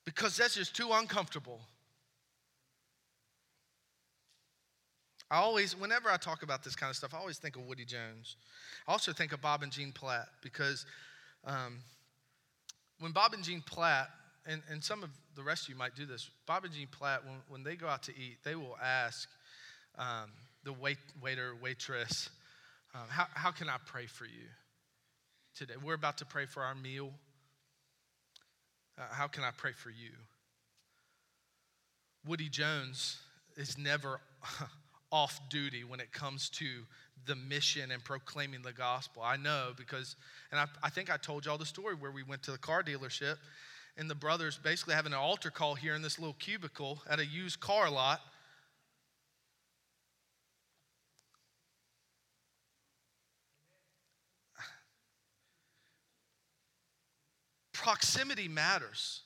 because 0.04 0.37
that's 0.37 0.56
just 0.56 0.76
too 0.76 0.90
uncomfortable. 0.92 1.61
I 5.30 5.38
always, 5.38 5.74
whenever 5.78 6.11
I 6.11 6.18
talk 6.18 6.42
about 6.42 6.64
this 6.64 6.76
kind 6.76 6.90
of 6.90 6.96
stuff, 6.96 7.14
I 7.14 7.18
always 7.18 7.38
think 7.38 7.56
of 7.56 7.62
Woody 7.66 7.87
Jones. 7.87 8.37
I 8.87 8.92
also 8.92 9.12
think 9.12 9.33
of 9.33 9.40
Bob 9.40 9.62
and 9.62 9.72
Jean 9.72 9.92
Platt 9.92 10.26
because 10.42 10.85
um, 11.46 11.78
when 13.01 13.13
Bob 13.13 13.33
and 13.33 13.43
Jean 13.43 13.63
Platt, 13.63 14.11
and, 14.47 14.63
and 14.71 14.83
some 14.83 15.03
of 15.03 15.11
the 15.35 15.43
rest 15.43 15.65
of 15.65 15.71
you 15.71 15.77
might 15.77 15.95
do 15.97 16.07
this, 16.07 16.31
Bob 16.47 16.65
and 16.65 16.73
Jean 16.73 16.87
Platt, 16.87 17.25
when, 17.25 17.37
when 17.49 17.63
they 17.63 17.77
go 17.77 17.89
out 17.89 18.03
to 18.05 18.13
eat, 18.13 18.39
they 18.45 18.55
will 18.55 18.77
ask 18.83 19.29
um, 19.99 20.31
the 20.65 20.73
wait, 20.73 20.99
waiter, 21.23 21.55
waitress, 21.61 22.31
um, 22.95 23.03
how, 23.09 23.27
how 23.35 23.51
can 23.51 23.69
I 23.69 23.77
pray 23.87 24.07
for 24.07 24.25
you 24.25 24.49
today? 25.55 25.75
We're 25.83 25.95
about 25.95 26.19
to 26.19 26.27
pray 26.27 26.47
for 26.47 26.63
our 26.63 26.75
meal. 26.75 27.11
Uh, 28.99 29.03
how 29.11 29.29
can 29.29 29.45
I 29.45 29.51
pray 29.57 29.73
for 29.73 29.91
you? 29.91 30.11
Woody 32.27 32.49
Jones 32.49 33.19
is 33.57 33.79
never 33.79 34.21
off 35.13 35.41
duty 35.49 35.85
when 35.85 36.01
it 36.01 36.13
comes 36.13 36.51
to 36.51 36.67
the 37.26 37.37
mission 37.37 37.90
and 37.90 38.02
proclaiming 38.02 38.62
the 38.62 38.72
gospel. 38.72 39.22
I 39.22 39.37
know 39.37 39.72
because, 39.76 40.16
and 40.50 40.61
I, 40.61 40.66
I 40.83 40.90
think 40.90 41.11
I 41.11 41.16
told 41.16 41.46
y'all 41.46 41.59
the 41.59 41.66
story 41.66 41.94
where 41.94 42.11
we 42.11 42.22
went 42.22 42.42
to 42.44 42.50
the 42.52 42.59
car 42.59 42.83
dealership 42.83 43.37
and 43.96 44.09
the 44.09 44.14
brothers 44.14 44.59
basically 44.62 44.94
having 44.94 45.12
an 45.12 45.18
altar 45.18 45.50
call 45.50 45.74
here 45.74 45.94
in 45.94 46.02
this 46.02 46.18
little 46.18 46.37
cubicle 46.38 47.02
at 47.09 47.18
a 47.18 47.26
used 47.26 47.61
car 47.61 47.90
lot. 47.90 48.20
Proximity 57.72 58.48
matters. 58.48 59.22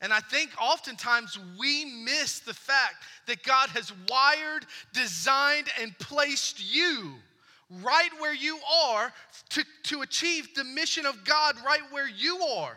And 0.00 0.12
I 0.12 0.20
think 0.20 0.50
oftentimes 0.60 1.38
we 1.58 1.84
miss 1.84 2.40
the 2.40 2.54
fact 2.54 2.96
that 3.26 3.42
God 3.42 3.70
has 3.70 3.92
wired, 4.08 4.66
designed, 4.92 5.68
and 5.80 5.98
placed 5.98 6.74
you 6.74 7.14
right 7.82 8.10
where 8.18 8.34
you 8.34 8.58
are 8.86 9.12
to, 9.50 9.64
to 9.84 10.02
achieve 10.02 10.54
the 10.54 10.64
mission 10.64 11.06
of 11.06 11.24
God 11.24 11.56
right 11.64 11.80
where 11.90 12.08
you 12.08 12.38
are. 12.38 12.76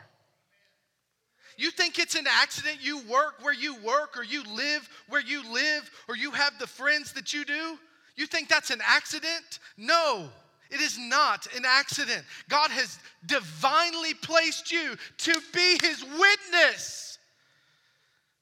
You 1.57 1.71
think 1.71 1.97
it's 1.97 2.15
an 2.15 2.27
accident 2.27 2.77
you 2.81 2.99
work 3.09 3.35
where 3.41 3.53
you 3.53 3.75
work, 3.81 4.15
or 4.15 4.23
you 4.23 4.43
live 4.43 4.87
where 5.09 5.21
you 5.21 5.41
live, 5.51 5.89
or 6.07 6.15
you 6.15 6.31
have 6.31 6.57
the 6.59 6.67
friends 6.67 7.13
that 7.13 7.33
you 7.33 7.43
do? 7.43 7.77
You 8.15 8.27
think 8.27 8.47
that's 8.47 8.69
an 8.69 8.81
accident? 8.85 9.59
No. 9.75 10.29
It 10.69 10.81
is 10.81 10.99
not 10.99 11.47
an 11.55 11.63
accident. 11.65 12.23
God 12.49 12.71
has 12.71 12.99
divinely 13.25 14.13
placed 14.13 14.71
you 14.71 14.95
to 15.19 15.41
be 15.53 15.77
his 15.81 16.03
witness 16.03 17.06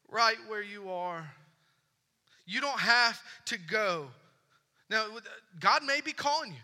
right 0.10 0.38
where 0.48 0.64
you 0.64 0.90
are. 0.90 1.30
You 2.46 2.62
don't 2.62 2.80
have 2.80 3.22
to 3.46 3.58
go. 3.58 4.08
Now, 4.90 5.06
God 5.60 5.84
may 5.84 6.02
be 6.02 6.14
calling 6.14 6.52
you. 6.52 6.60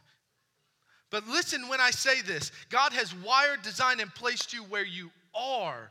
But 1.09 1.27
listen 1.27 1.67
when 1.67 1.81
I 1.81 1.91
say 1.91 2.21
this 2.21 2.51
God 2.69 2.93
has 2.93 3.13
wired, 3.13 3.61
designed, 3.61 3.99
and 3.99 4.13
placed 4.13 4.53
you 4.53 4.63
where 4.63 4.85
you 4.85 5.11
are. 5.35 5.89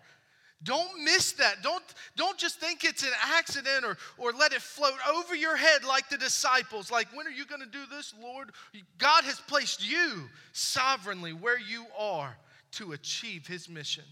Don't 0.62 1.02
miss 1.02 1.32
that. 1.32 1.62
Don't, 1.62 1.82
don't 2.16 2.36
just 2.36 2.60
think 2.60 2.84
it's 2.84 3.02
an 3.02 3.14
accident 3.22 3.82
or, 3.82 3.96
or 4.18 4.32
let 4.32 4.52
it 4.52 4.60
float 4.60 4.92
over 5.10 5.34
your 5.34 5.56
head 5.56 5.84
like 5.84 6.10
the 6.10 6.18
disciples. 6.18 6.90
Like, 6.90 7.08
when 7.14 7.26
are 7.26 7.30
you 7.30 7.46
going 7.46 7.62
to 7.62 7.66
do 7.66 7.84
this, 7.90 8.12
Lord? 8.20 8.50
God 8.98 9.24
has 9.24 9.40
placed 9.40 9.88
you 9.88 10.28
sovereignly 10.52 11.32
where 11.32 11.58
you 11.58 11.86
are 11.98 12.36
to 12.72 12.92
achieve 12.92 13.46
his 13.46 13.70
mission. 13.70 14.04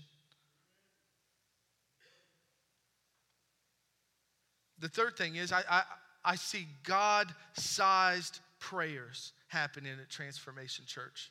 The 4.81 4.89
third 4.89 5.17
thing 5.17 5.37
is 5.37 5.53
I, 5.53 5.63
I, 5.69 5.83
I 6.25 6.37
see 6.37 6.67
God 6.85 7.29
sized 7.55 8.41
prayers 8.61 9.33
happening 9.49 9.93
at 10.01 10.09
Transformation 10.09 10.85
Church. 10.87 11.31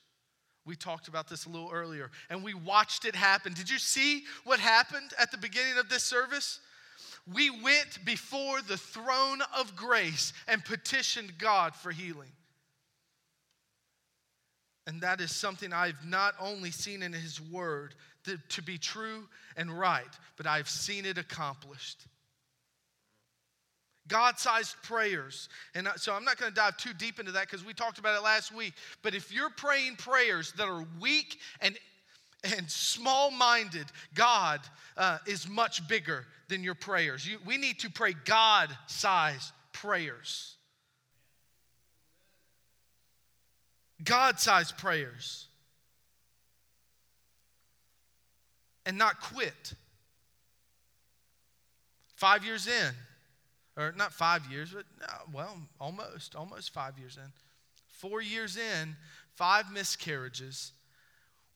We 0.66 0.76
talked 0.76 1.08
about 1.08 1.30
this 1.30 1.46
a 1.46 1.50
little 1.50 1.70
earlier 1.72 2.12
and 2.30 2.44
we 2.44 2.54
watched 2.54 3.06
it 3.06 3.16
happen. 3.16 3.54
Did 3.54 3.70
you 3.70 3.78
see 3.78 4.24
what 4.44 4.60
happened 4.60 5.14
at 5.18 5.32
the 5.32 5.38
beginning 5.38 5.78
of 5.78 5.88
this 5.88 6.04
service? 6.04 6.60
We 7.34 7.50
went 7.50 8.04
before 8.06 8.62
the 8.62 8.78
throne 8.78 9.40
of 9.58 9.76
grace 9.76 10.34
and 10.48 10.64
petitioned 10.64 11.38
God 11.38 11.76
for 11.76 11.92
healing. 11.92 12.32
And 14.88 15.02
that 15.02 15.20
is 15.20 15.32
something 15.32 15.74
I've 15.74 16.06
not 16.06 16.34
only 16.40 16.72
seen 16.72 17.04
in 17.04 17.12
His 17.12 17.42
Word 17.42 17.94
to, 18.24 18.38
to 18.50 18.62
be 18.62 18.78
true 18.78 19.28
and 19.58 19.72
right, 19.72 20.06
but 20.38 20.48
I've 20.48 20.70
seen 20.70 21.06
it 21.06 21.18
accomplished. 21.18 22.06
God 24.08 24.40
sized 24.40 24.76
prayers. 24.84 25.50
And 25.76 25.88
so 25.98 26.14
I'm 26.14 26.24
not 26.24 26.38
going 26.38 26.52
to 26.52 26.56
dive 26.56 26.78
too 26.78 26.94
deep 26.94 27.20
into 27.20 27.32
that 27.34 27.50
because 27.50 27.66
we 27.66 27.74
talked 27.74 28.00
about 28.00 28.18
it 28.18 28.24
last 28.24 28.54
week. 28.54 28.74
But 29.02 29.16
if 29.16 29.32
you're 29.32 29.50
praying 29.50 29.96
prayers 29.98 30.54
that 30.58 30.68
are 30.68 30.86
weak 31.00 31.40
and 31.62 31.78
and 32.44 32.70
small 32.70 33.32
minded, 33.32 33.86
God 34.14 34.62
uh, 34.96 35.18
is 35.26 35.50
much 35.50 35.88
bigger 35.88 36.26
than 36.48 36.64
your 36.64 36.76
prayers. 36.76 37.28
You, 37.28 37.40
we 37.46 37.58
need 37.58 37.80
to 37.80 37.90
pray 37.90 38.14
God 38.26 38.70
sized 38.88 39.52
prayers. 39.74 40.56
God 44.04 44.40
sized 44.40 44.78
prayers. 44.78 45.48
And 48.86 48.98
not 48.98 49.20
quit. 49.20 49.74
Five 52.16 52.46
years 52.46 52.68
in, 52.68 52.94
or 53.78 53.94
not 53.96 54.12
five 54.12 54.46
years, 54.52 54.72
but 54.74 54.86
no, 55.00 55.32
well, 55.32 55.58
almost, 55.80 56.36
almost 56.36 56.74
five 56.74 56.98
years 56.98 57.18
in. 57.18 57.32
Four 57.88 58.22
years 58.22 58.58
in, 58.58 58.96
five 59.36 59.72
miscarriages 59.72 60.72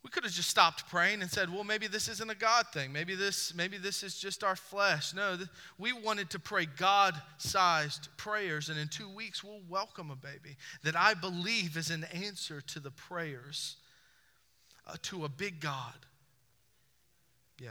we 0.04 0.10
could 0.10 0.24
have 0.24 0.34
just 0.34 0.50
stopped 0.50 0.90
praying 0.90 1.22
and 1.22 1.30
said, 1.30 1.54
well, 1.54 1.64
maybe 1.64 1.88
this 1.88 2.08
isn't 2.08 2.30
a 2.30 2.36
God 2.36 2.66
thing. 2.74 2.92
Maybe 2.92 3.14
this, 3.14 3.54
maybe 3.54 3.78
this 3.78 4.02
is 4.02 4.18
just 4.18 4.44
our 4.44 4.56
flesh. 4.56 5.14
No, 5.14 5.38
th- 5.38 5.50
we 5.78 5.94
wanted 5.94 6.32
to 6.32 6.40
pray 6.40 6.66
God 6.66 7.14
sized 7.38 8.08
prayers, 8.18 8.70
and 8.70 8.80
in 8.80 8.88
two 8.88 9.10
weeks 9.10 9.44
we'll 9.44 9.62
welcome 9.70 10.10
a 10.10 10.16
baby 10.16 10.58
that 10.84 10.96
I 10.96 11.14
believe 11.14 11.78
is 11.78 11.92
an 11.92 12.06
answer 12.06 12.62
to 12.62 12.80
the 12.80 12.90
prayers 12.90 13.76
uh, 14.88 14.96
to 15.04 15.24
a 15.24 15.30
big 15.30 15.60
God. 15.60 15.94
Yeah. 17.60 17.70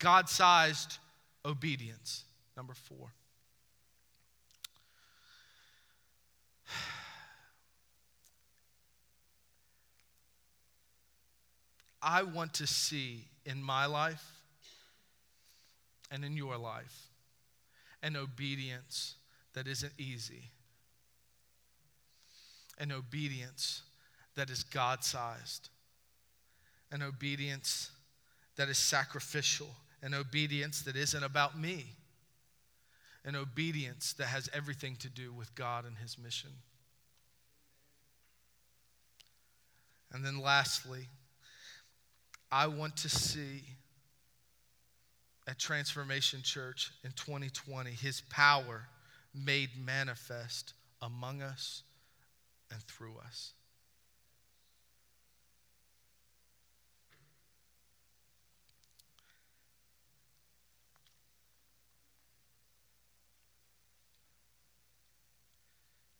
God 0.00 0.28
sized 0.28 0.98
obedience. 1.44 2.24
Number 2.56 2.74
four. 2.74 3.12
I 12.04 12.22
want 12.22 12.52
to 12.54 12.66
see 12.66 13.24
in 13.46 13.62
my 13.62 13.86
life 13.86 14.24
and 16.10 16.22
in 16.22 16.36
your 16.36 16.58
life 16.58 17.08
an 18.02 18.14
obedience 18.14 19.14
that 19.54 19.66
isn't 19.66 19.94
easy, 19.96 20.50
an 22.76 22.92
obedience 22.92 23.80
that 24.34 24.50
is 24.50 24.64
God 24.64 25.02
sized, 25.02 25.70
an 26.92 27.02
obedience 27.02 27.90
that 28.56 28.68
is 28.68 28.76
sacrificial, 28.76 29.70
an 30.02 30.12
obedience 30.12 30.82
that 30.82 30.96
isn't 30.96 31.24
about 31.24 31.58
me, 31.58 31.86
an 33.24 33.36
obedience 33.36 34.12
that 34.14 34.26
has 34.26 34.50
everything 34.52 34.96
to 34.96 35.08
do 35.08 35.32
with 35.32 35.54
God 35.54 35.84
and 35.84 35.96
His 35.96 36.18
mission. 36.18 36.50
And 40.12 40.24
then 40.24 40.40
lastly, 40.40 41.08
I 42.52 42.68
want 42.68 42.96
to 42.98 43.08
see 43.08 43.64
at 45.46 45.58
Transformation 45.58 46.40
Church 46.42 46.92
in 47.02 47.10
2020 47.12 47.90
his 47.90 48.22
power 48.30 48.86
made 49.34 49.70
manifest 49.76 50.74
among 51.02 51.42
us 51.42 51.82
and 52.70 52.80
through 52.82 53.16
us. 53.26 53.52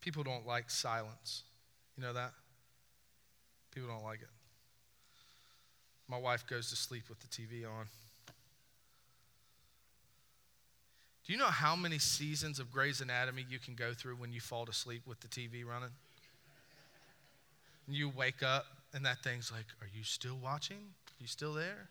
People 0.04 0.22
don't 0.22 0.46
like 0.46 0.68
silence. 0.68 1.44
You 1.96 2.02
know 2.02 2.12
that? 2.12 2.32
People 3.74 3.88
don't 3.88 4.04
like 4.04 4.20
it. 4.20 4.28
My 6.08 6.18
wife 6.18 6.46
goes 6.46 6.68
to 6.68 6.76
sleep 6.76 7.04
with 7.08 7.18
the 7.20 7.26
TV 7.26 7.64
on. 7.64 7.86
Do 11.26 11.32
you 11.32 11.38
know 11.38 11.46
how 11.46 11.74
many 11.74 11.98
seasons 11.98 12.58
of 12.58 12.70
Grey's 12.70 13.00
Anatomy 13.00 13.46
you 13.48 13.58
can 13.58 13.74
go 13.74 13.94
through 13.94 14.16
when 14.16 14.30
you 14.30 14.40
fall 14.40 14.66
to 14.66 14.74
sleep 14.74 15.06
with 15.06 15.20
the 15.20 15.28
TV 15.28 15.64
running? 15.64 15.88
And 17.86 17.96
you 17.96 18.10
wake 18.10 18.42
up 18.42 18.66
and 18.92 19.06
that 19.06 19.22
thing's 19.24 19.50
like, 19.50 19.64
Are 19.80 19.88
you 19.96 20.04
still 20.04 20.36
watching? 20.36 20.76
Are 20.76 21.18
you 21.18 21.26
still 21.26 21.54
there? 21.54 21.88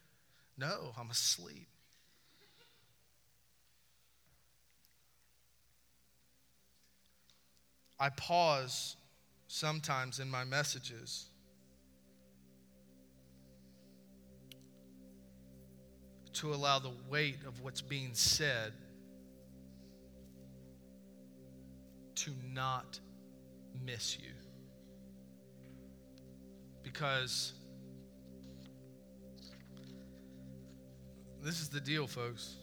No, 0.56 0.94
I'm 1.00 1.10
asleep. 1.10 1.68
I 8.00 8.10
pause 8.10 8.96
sometimes 9.48 10.20
in 10.20 10.30
my 10.30 10.44
messages 10.44 11.28
to 16.34 16.54
allow 16.54 16.80
the 16.80 16.92
weight 17.10 17.46
of 17.48 17.62
what's 17.62 17.82
being 17.82 18.12
said 18.14 18.74
to 22.16 22.32
not 22.52 23.00
miss 23.86 24.18
you. 24.20 24.32
Because 26.82 27.54
this 31.42 31.62
is 31.62 31.70
the 31.70 31.80
deal, 31.80 32.08
folks. 32.08 32.56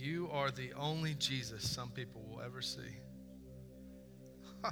You 0.00 0.30
are 0.32 0.50
the 0.50 0.72
only 0.78 1.12
Jesus 1.12 1.68
some 1.68 1.90
people 1.90 2.22
will 2.22 2.40
ever 2.40 2.62
see. 2.62 2.80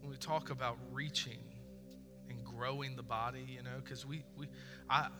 When 0.00 0.10
we 0.10 0.16
talk 0.16 0.50
about 0.50 0.78
reaching 0.90 1.38
and 2.28 2.42
growing 2.44 2.96
the 2.96 3.04
body, 3.04 3.46
you 3.48 3.62
know, 3.62 3.70
because 3.84 4.04
we, 4.04 4.24
we, 4.36 4.48
I, 4.88 5.10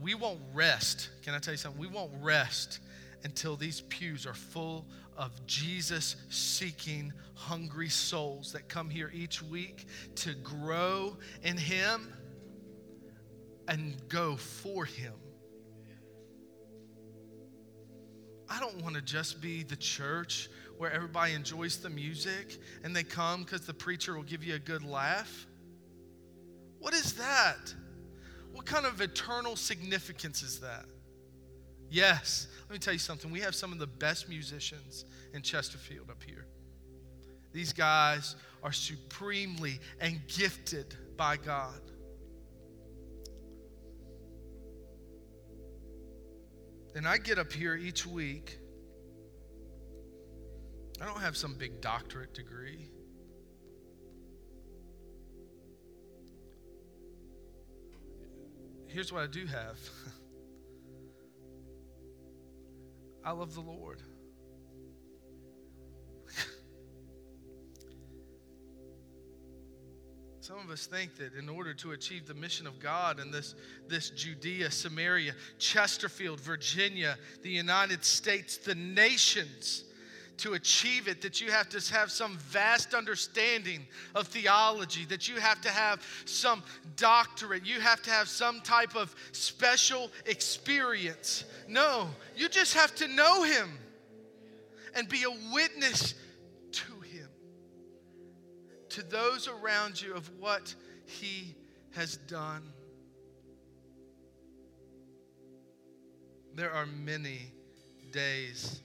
we 0.00 0.14
won't 0.14 0.38
rest. 0.54 1.08
Can 1.22 1.34
I 1.34 1.40
tell 1.40 1.54
you 1.54 1.58
something? 1.58 1.80
We 1.80 1.88
won't 1.88 2.12
rest 2.20 2.78
until 3.24 3.56
these 3.56 3.80
pews 3.82 4.26
are 4.26 4.34
full 4.34 4.86
of 5.16 5.46
Jesus 5.46 6.16
seeking, 6.28 7.12
hungry 7.34 7.88
souls 7.88 8.52
that 8.52 8.68
come 8.68 8.90
here 8.90 9.10
each 9.14 9.42
week 9.42 9.86
to 10.16 10.34
grow 10.34 11.16
in 11.42 11.56
Him 11.56 12.12
and 13.68 13.96
go 14.08 14.36
for 14.36 14.84
Him. 14.84 15.14
I 18.48 18.60
don't 18.60 18.80
want 18.82 18.94
to 18.94 19.02
just 19.02 19.40
be 19.40 19.62
the 19.62 19.76
church 19.76 20.48
where 20.78 20.92
everybody 20.92 21.32
enjoys 21.32 21.78
the 21.78 21.90
music 21.90 22.58
and 22.84 22.94
they 22.94 23.02
come 23.02 23.42
because 23.42 23.62
the 23.62 23.74
preacher 23.74 24.14
will 24.14 24.22
give 24.22 24.44
you 24.44 24.54
a 24.54 24.58
good 24.58 24.84
laugh? 24.84 25.46
What 26.78 26.94
is 26.94 27.14
that? 27.14 27.74
What 28.52 28.66
kind 28.66 28.86
of 28.86 29.00
eternal 29.00 29.56
significance 29.56 30.42
is 30.42 30.60
that? 30.60 30.84
Yes, 31.90 32.48
let 32.68 32.72
me 32.72 32.78
tell 32.78 32.92
you 32.92 32.98
something. 32.98 33.30
We 33.30 33.40
have 33.40 33.54
some 33.54 33.72
of 33.72 33.78
the 33.78 33.86
best 33.86 34.28
musicians 34.28 35.04
in 35.32 35.42
Chesterfield 35.42 36.10
up 36.10 36.22
here. 36.22 36.46
These 37.52 37.72
guys 37.72 38.36
are 38.62 38.72
supremely 38.72 39.80
and 40.00 40.20
gifted 40.28 40.94
by 41.16 41.36
God. 41.36 41.80
And 46.94 47.06
I 47.06 47.18
get 47.18 47.38
up 47.38 47.52
here 47.52 47.76
each 47.76 48.06
week 48.06 48.58
I 51.00 51.04
don't 51.04 51.20
have 51.20 51.36
some 51.36 51.54
big 51.54 51.80
doctorate 51.80 52.32
degree. 52.32 52.88
Here's 58.86 59.12
what 59.12 59.22
I 59.22 59.26
do 59.26 59.44
have 59.46 59.78
I 63.26 63.32
love 63.32 63.54
the 63.54 63.60
Lord. 63.60 64.00
Some 70.40 70.58
of 70.60 70.70
us 70.70 70.86
think 70.86 71.16
that 71.16 71.34
in 71.34 71.48
order 71.48 71.74
to 71.74 71.90
achieve 71.90 72.28
the 72.28 72.34
mission 72.34 72.68
of 72.68 72.78
God 72.78 73.18
in 73.18 73.32
this, 73.32 73.56
this 73.88 74.10
Judea, 74.10 74.70
Samaria, 74.70 75.34
Chesterfield, 75.58 76.38
Virginia, 76.38 77.18
the 77.42 77.50
United 77.50 78.04
States, 78.04 78.58
the 78.58 78.76
nations, 78.76 79.82
to 80.38 80.54
achieve 80.54 81.08
it, 81.08 81.22
that 81.22 81.40
you 81.40 81.50
have 81.50 81.68
to 81.70 81.94
have 81.94 82.10
some 82.10 82.36
vast 82.38 82.94
understanding 82.94 83.86
of 84.14 84.28
theology, 84.28 85.04
that 85.06 85.28
you 85.28 85.36
have 85.36 85.60
to 85.62 85.70
have 85.70 86.04
some 86.24 86.62
doctorate, 86.96 87.64
you 87.64 87.80
have 87.80 88.02
to 88.02 88.10
have 88.10 88.28
some 88.28 88.60
type 88.60 88.94
of 88.94 89.14
special 89.32 90.10
experience. 90.26 91.44
No, 91.68 92.08
you 92.36 92.48
just 92.48 92.74
have 92.74 92.94
to 92.96 93.08
know 93.08 93.42
Him 93.42 93.78
and 94.94 95.08
be 95.08 95.24
a 95.24 95.54
witness 95.54 96.14
to 96.72 97.00
Him, 97.00 97.28
to 98.90 99.02
those 99.02 99.48
around 99.48 100.00
you 100.00 100.14
of 100.14 100.30
what 100.38 100.74
He 101.06 101.54
has 101.94 102.16
done. 102.16 102.62
There 106.54 106.72
are 106.72 106.86
many 106.86 107.52
days, 108.12 108.80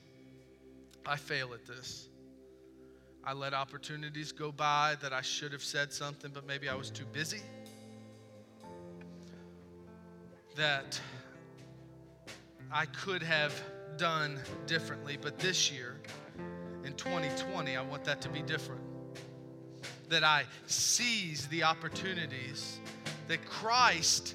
I 1.06 1.16
fail 1.16 1.52
at 1.54 1.66
this. 1.66 2.08
I 3.24 3.32
let 3.32 3.54
opportunities 3.54 4.32
go 4.32 4.50
by 4.50 4.96
that 5.00 5.12
I 5.12 5.20
should 5.20 5.52
have 5.52 5.62
said 5.62 5.92
something, 5.92 6.30
but 6.34 6.46
maybe 6.46 6.68
I 6.68 6.74
was 6.74 6.90
too 6.90 7.04
busy. 7.12 7.40
That 10.56 11.00
I 12.72 12.86
could 12.86 13.22
have 13.22 13.52
done 13.96 14.38
differently, 14.66 15.18
but 15.20 15.38
this 15.38 15.70
year, 15.70 16.00
in 16.84 16.94
2020, 16.94 17.76
I 17.76 17.82
want 17.82 18.04
that 18.04 18.20
to 18.22 18.28
be 18.28 18.42
different. 18.42 18.82
That 20.08 20.24
I 20.24 20.44
seize 20.66 21.46
the 21.48 21.62
opportunities 21.62 22.80
that 23.28 23.44
Christ 23.44 24.34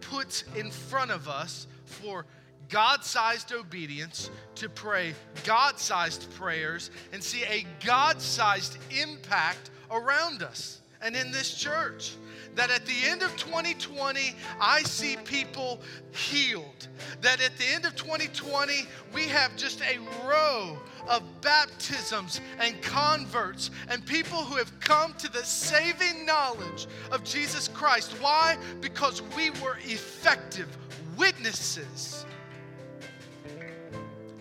puts 0.00 0.44
in 0.56 0.70
front 0.70 1.10
of 1.10 1.28
us 1.28 1.66
for 1.84 2.26
God 2.74 3.04
sized 3.04 3.52
obedience 3.52 4.30
to 4.56 4.68
pray 4.68 5.14
God 5.44 5.78
sized 5.78 6.28
prayers 6.34 6.90
and 7.12 7.22
see 7.22 7.44
a 7.44 7.64
God 7.86 8.20
sized 8.20 8.78
impact 8.90 9.70
around 9.92 10.42
us 10.42 10.80
and 11.00 11.14
in 11.14 11.30
this 11.30 11.54
church 11.54 12.16
that 12.56 12.72
at 12.72 12.84
the 12.84 13.04
end 13.04 13.22
of 13.22 13.36
2020, 13.36 14.34
I 14.60 14.82
see 14.82 15.16
people 15.24 15.80
healed. 16.12 16.88
That 17.20 17.40
at 17.40 17.56
the 17.58 17.64
end 17.64 17.84
of 17.84 17.94
2020, 17.94 18.86
we 19.12 19.22
have 19.22 19.54
just 19.56 19.80
a 19.80 19.98
row 20.26 20.76
of 21.08 21.22
baptisms 21.42 22.40
and 22.58 22.80
converts 22.82 23.70
and 23.88 24.04
people 24.04 24.38
who 24.38 24.56
have 24.56 24.80
come 24.80 25.14
to 25.14 25.30
the 25.30 25.44
saving 25.44 26.26
knowledge 26.26 26.88
of 27.12 27.22
Jesus 27.22 27.68
Christ. 27.68 28.12
Why? 28.20 28.56
Because 28.80 29.22
we 29.36 29.50
were 29.50 29.78
effective 29.84 30.76
witnesses. 31.16 32.24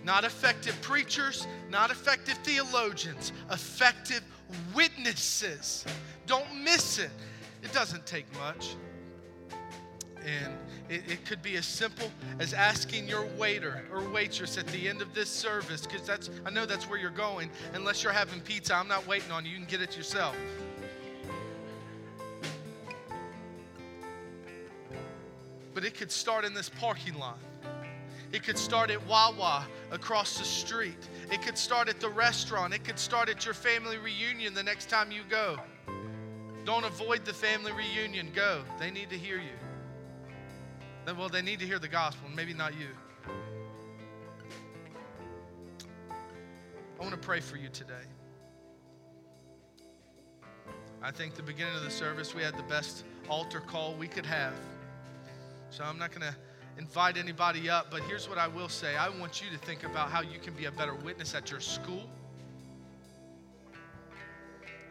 Not 0.04 0.24
effective 0.26 0.80
preachers, 0.82 1.48
not 1.70 1.90
effective 1.90 2.36
theologians, 2.44 3.32
effective 3.52 4.22
witnesses. 4.76 5.86
Don't 6.28 6.64
miss 6.64 7.00
it. 7.00 7.12
It 7.64 7.72
doesn't 7.72 8.06
take 8.06 8.26
much. 8.38 8.76
And 10.26 10.54
it, 10.90 11.04
it, 11.10 11.26
could 11.26 11.42
be 11.42 11.56
as 11.56 11.66
simple 11.66 12.10
as 12.40 12.54
asking 12.54 13.08
your 13.08 13.26
waiter 13.38 13.84
or 13.92 14.08
waitress 14.10 14.58
at 14.58 14.68
the 14.68 14.88
end 14.88 15.02
of 15.02 15.14
this 15.14 15.30
service, 15.30 15.86
because 15.86 16.06
that's 16.08 16.30
I 16.46 16.50
know 16.50 16.66
that's 16.66 16.90
where 16.90 16.98
you're 16.98 17.10
going. 17.10 17.50
Unless 17.74 18.04
you're 18.04 18.14
having 18.14 18.40
pizza, 18.42 18.74
I'm 18.74 18.88
not 18.88 19.06
waiting 19.06 19.32
on 19.32 19.46
you. 19.46 19.52
You 19.52 19.58
can 19.58 19.66
get 19.66 19.82
it 19.82 19.98
yourself. 19.98 20.36
But 25.74 25.84
it 25.84 25.96
could 25.96 26.12
start 26.12 26.46
in 26.46 26.54
this 26.54 26.70
parking 26.70 27.18
lot. 27.18 27.40
It 28.34 28.42
could 28.42 28.58
start 28.58 28.90
at 28.90 29.06
Wawa 29.08 29.68
across 29.92 30.40
the 30.40 30.44
street. 30.44 30.98
It 31.32 31.44
could 31.44 31.56
start 31.56 31.88
at 31.88 32.00
the 32.00 32.10
restaurant. 32.10 32.74
It 32.74 32.84
could 32.84 32.98
start 32.98 33.30
at 33.30 33.46
your 33.46 33.54
family 33.54 33.98
reunion 34.00 34.56
the 34.56 34.64
next 34.64 34.90
time 34.90 35.12
you 35.12 35.22
go. 35.30 35.60
Don't 36.66 36.84
avoid 36.84 37.26
the 37.26 37.34
family 37.34 37.72
reunion. 37.72 38.32
Go. 38.34 38.64
They 38.80 38.90
need 38.90 39.12
to 39.12 39.18
hear 39.20 39.38
you. 39.38 39.52
Well, 41.16 41.30
they 41.30 41.44
need 41.44 41.60
to 41.60 41.68
hear 41.68 41.78
the 41.78 41.88
gospel, 41.88 42.28
maybe 42.36 42.56
not 42.56 42.74
you. 42.74 42.88
I 47.00 47.04
want 47.04 47.12
to 47.12 47.18
pray 47.18 47.40
for 47.40 47.58
you 47.58 47.70
today. 47.70 47.94
I 51.04 51.12
think 51.12 51.36
the 51.36 51.44
beginning 51.44 51.76
of 51.76 51.84
the 51.84 51.92
service, 51.92 52.34
we 52.34 52.42
had 52.42 52.58
the 52.58 52.64
best 52.64 53.04
altar 53.30 53.60
call 53.60 53.94
we 53.94 54.08
could 54.08 54.26
have. 54.26 54.56
So 55.70 55.84
I'm 55.84 56.00
not 56.00 56.10
going 56.12 56.22
to 56.22 56.36
invite 56.78 57.18
anybody 57.18 57.70
up, 57.70 57.92
but 57.92 58.02
here's 58.04 58.28
what 58.28 58.38
I 58.38 58.48
will 58.48 58.70
say 58.70 58.96
I 58.96 59.10
want 59.10 59.42
you 59.42 59.50
to 59.52 59.64
think 59.66 59.84
about 59.84 60.10
how 60.10 60.22
you 60.22 60.40
can 60.40 60.54
be 60.54 60.66
a 60.66 60.72
better 60.72 60.96
witness 60.96 61.36
at 61.36 61.52
your 61.52 61.60
school, 61.60 62.10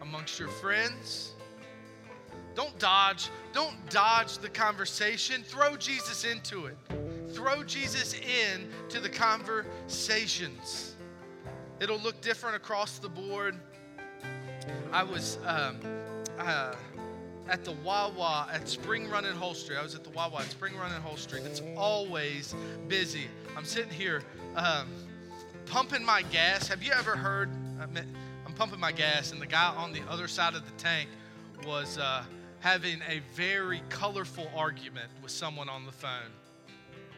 amongst 0.01 0.39
your 0.39 0.49
friends 0.49 1.35
don't 2.55 2.79
dodge. 2.79 3.31
Don't 3.53 3.77
dodge 3.91 4.39
the 4.39 4.49
conversation. 4.49 5.43
Throw 5.43 5.77
Jesus 5.77 6.25
into 6.25 6.67
it. 6.67 6.77
Throw 7.31 7.63
Jesus 7.63 8.15
in 8.15 8.69
to 8.91 9.01
the 9.01 9.09
conversations. 9.09 10.97
It'll 11.81 11.99
look 11.99 12.21
different 12.21 12.57
across 12.57 12.99
the 12.99 13.09
board. 13.09 13.57
I 14.93 15.03
was 15.03 15.39
um, 15.47 15.79
uh, 16.39 16.75
at 17.49 17.65
the 17.65 17.73
Wawa 17.85 18.49
at 18.53 18.69
Spring 18.69 19.09
Run 19.09 19.25
Hull 19.25 19.55
Street. 19.55 19.79
I 19.79 19.83
was 19.83 19.95
at 19.95 20.05
the 20.05 20.11
Wawa 20.11 20.41
at 20.41 20.51
Spring 20.51 20.77
Run 20.77 20.91
Hull 20.91 21.17
Street. 21.17 21.43
It's 21.45 21.63
always 21.77 22.55
busy. 22.89 23.27
I'm 23.57 23.65
sitting 23.65 23.93
here 23.93 24.23
um, 24.57 24.89
pumping 25.67 26.05
my 26.05 26.23
gas. 26.23 26.69
Have 26.69 26.83
you 26.83 26.93
ever 26.93 27.17
heard? 27.17 27.51
I'm 27.81 28.53
pumping 28.55 28.81
my 28.81 28.93
gas, 28.93 29.33
and 29.33 29.41
the 29.41 29.47
guy 29.47 29.75
on 29.77 29.93
the 29.93 30.03
other 30.09 30.29
side 30.29 30.55
of 30.55 30.65
the 30.65 30.73
tank 30.83 31.09
was. 31.67 31.99
Uh, 31.99 32.23
having 32.63 33.01
a 33.09 33.21
very 33.35 33.83
colorful 33.89 34.49
argument 34.55 35.11
with 35.21 35.33
someone 35.33 35.69
on 35.69 35.85
the 35.85 35.91
phone. 35.91 36.31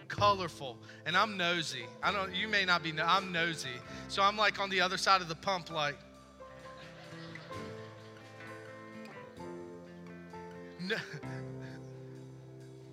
Colorful. 0.09 0.79
And 1.05 1.15
I'm 1.15 1.37
nosy. 1.37 1.85
I 2.03 2.13
don't 2.13 2.35
you 2.35 2.49
may 2.49 2.65
not 2.65 2.83
be 2.83 2.95
I'm 2.99 3.31
nosy. 3.31 3.69
So 4.09 4.23
I'm 4.23 4.39
like 4.39 4.59
on 4.59 4.71
the 4.71 4.81
other 4.81 4.97
side 4.97 5.21
of 5.21 5.29
the 5.29 5.35
pump 5.35 5.71
like 5.71 5.99
no, 10.89 10.97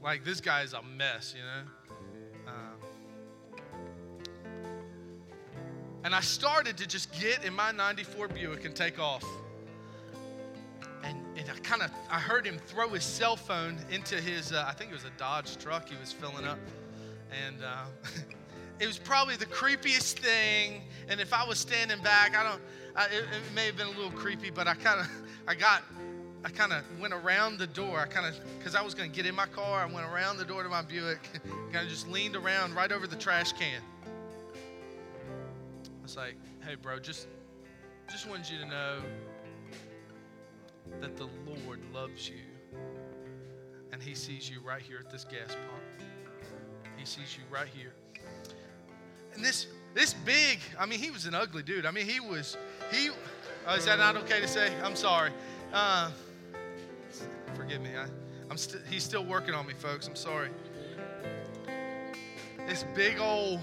like 0.04 0.24
this 0.24 0.42
guy 0.42 0.62
is 0.62 0.74
a 0.74 0.82
mess, 0.82 1.36
you 1.36 1.44
know. 1.44 1.64
Um, 2.48 3.66
and 6.04 6.16
I 6.16 6.22
started 6.22 6.78
to 6.78 6.88
just 6.88 7.12
get 7.20 7.44
in 7.44 7.54
my 7.54 7.72
94 7.72 8.30
Buick 8.30 8.66
and 8.66 8.76
take 8.76 9.00
off 9.00 9.24
and 11.42 11.50
I 11.50 11.60
kind 11.60 11.82
of 11.82 11.92
I 12.10 12.20
heard 12.20 12.46
him 12.46 12.58
throw 12.68 12.90
his 12.90 13.04
cell 13.04 13.36
phone 13.36 13.78
into 13.90 14.16
his 14.16 14.52
uh, 14.52 14.66
I 14.68 14.74
think 14.74 14.92
it 14.92 14.94
was 14.94 15.06
a 15.06 15.12
Dodge 15.18 15.58
truck 15.58 15.90
he 15.90 15.96
was 16.00 16.12
filling 16.12 16.46
up, 16.46 16.60
and 17.46 17.64
uh, 17.64 17.86
it 18.80 18.88
was 18.88 18.98
probably 18.98 19.36
the 19.36 19.46
creepiest 19.46 20.20
thing. 20.20 20.84
And 21.08 21.20
if 21.20 21.34
I 21.34 21.46
was 21.46 21.60
standing 21.60 22.02
back, 22.02 22.38
I 22.38 22.44
don't. 22.44 22.62
I, 22.96 23.06
it, 23.06 23.24
it, 23.24 23.56
may 23.56 23.66
have 23.66 23.78
been 23.78 23.88
a 23.88 23.92
little 23.92 24.12
creepy, 24.12 24.50
but 24.50 24.68
I 24.68 24.74
kind 24.76 25.00
of 25.00 25.08
I 25.48 25.56
got 25.56 25.84
I 26.44 26.50
kind 26.50 26.74
of 26.74 26.84
went 27.00 27.14
around 27.14 27.60
the 27.60 27.68
door. 27.68 28.00
I 28.00 28.08
kind 28.08 28.26
of 28.26 28.36
because 28.58 28.76
I 28.76 28.82
was 28.82 28.94
going 28.94 29.10
to 29.10 29.16
get 29.16 29.26
in 29.26 29.36
my 29.36 29.46
car. 29.46 29.82
I 29.82 29.86
went 29.86 30.08
around 30.08 30.38
the 30.38 30.46
door 30.46 30.64
to 30.64 30.70
my 30.70 30.82
Buick, 30.82 31.20
kind 31.72 31.84
of 31.84 31.88
just 31.88 32.08
leaned 32.10 32.36
around 32.36 32.76
right 32.76 32.92
over 32.92 33.08
the 33.08 33.16
trash 33.16 33.54
can. 33.54 33.82
I 34.16 36.02
was 36.02 36.18
like, 36.18 36.36
"Hey, 36.66 36.76
bro, 36.76 37.00
just 37.00 37.28
just 38.10 38.28
wanted 38.28 38.50
you 38.50 38.60
to 38.60 38.66
know 38.66 39.02
that 41.00 41.16
the 41.16 41.30
Lord 41.46 41.80
loves 41.94 42.28
you 42.28 42.42
and 43.92 44.02
He 44.02 44.16
sees 44.16 44.50
you 44.50 44.60
right 44.66 44.82
here 44.82 44.98
at 45.00 45.12
this 45.12 45.24
gas 45.24 45.50
pump. 45.50 46.10
He 46.98 47.06
sees 47.06 47.38
you 47.38 47.44
right 47.54 47.68
here. 47.68 47.94
And 49.36 49.44
this 49.44 49.68
this 49.94 50.14
big, 50.14 50.60
I 50.80 50.86
mean, 50.86 51.00
he 51.00 51.12
was 51.12 51.26
an 51.26 51.36
ugly 51.36 51.64
dude. 51.64 51.86
I 51.86 51.92
mean, 51.92 52.06
he 52.06 52.20
was, 52.20 52.56
he, 52.92 53.10
oh, 53.68 53.76
is 53.76 53.86
that 53.86 54.00
not 54.00 54.16
okay 54.18 54.40
to 54.40 54.48
say? 54.48 54.72
I'm 54.82 54.96
sorry. 54.96 55.32
Uh, 55.74 56.12
forgive 57.56 57.82
me. 57.82 57.92
I, 57.98 58.06
I'm 58.50 58.58
st- 58.58 58.84
he's 58.90 59.04
still 59.04 59.26
working 59.26 59.54
on 59.54 59.66
me, 59.68 59.74
folks. 59.74 60.08
I'm 60.08 60.16
sorry. 60.16 60.50
This 62.68 62.86
big 62.96 63.20
old, 63.20 63.60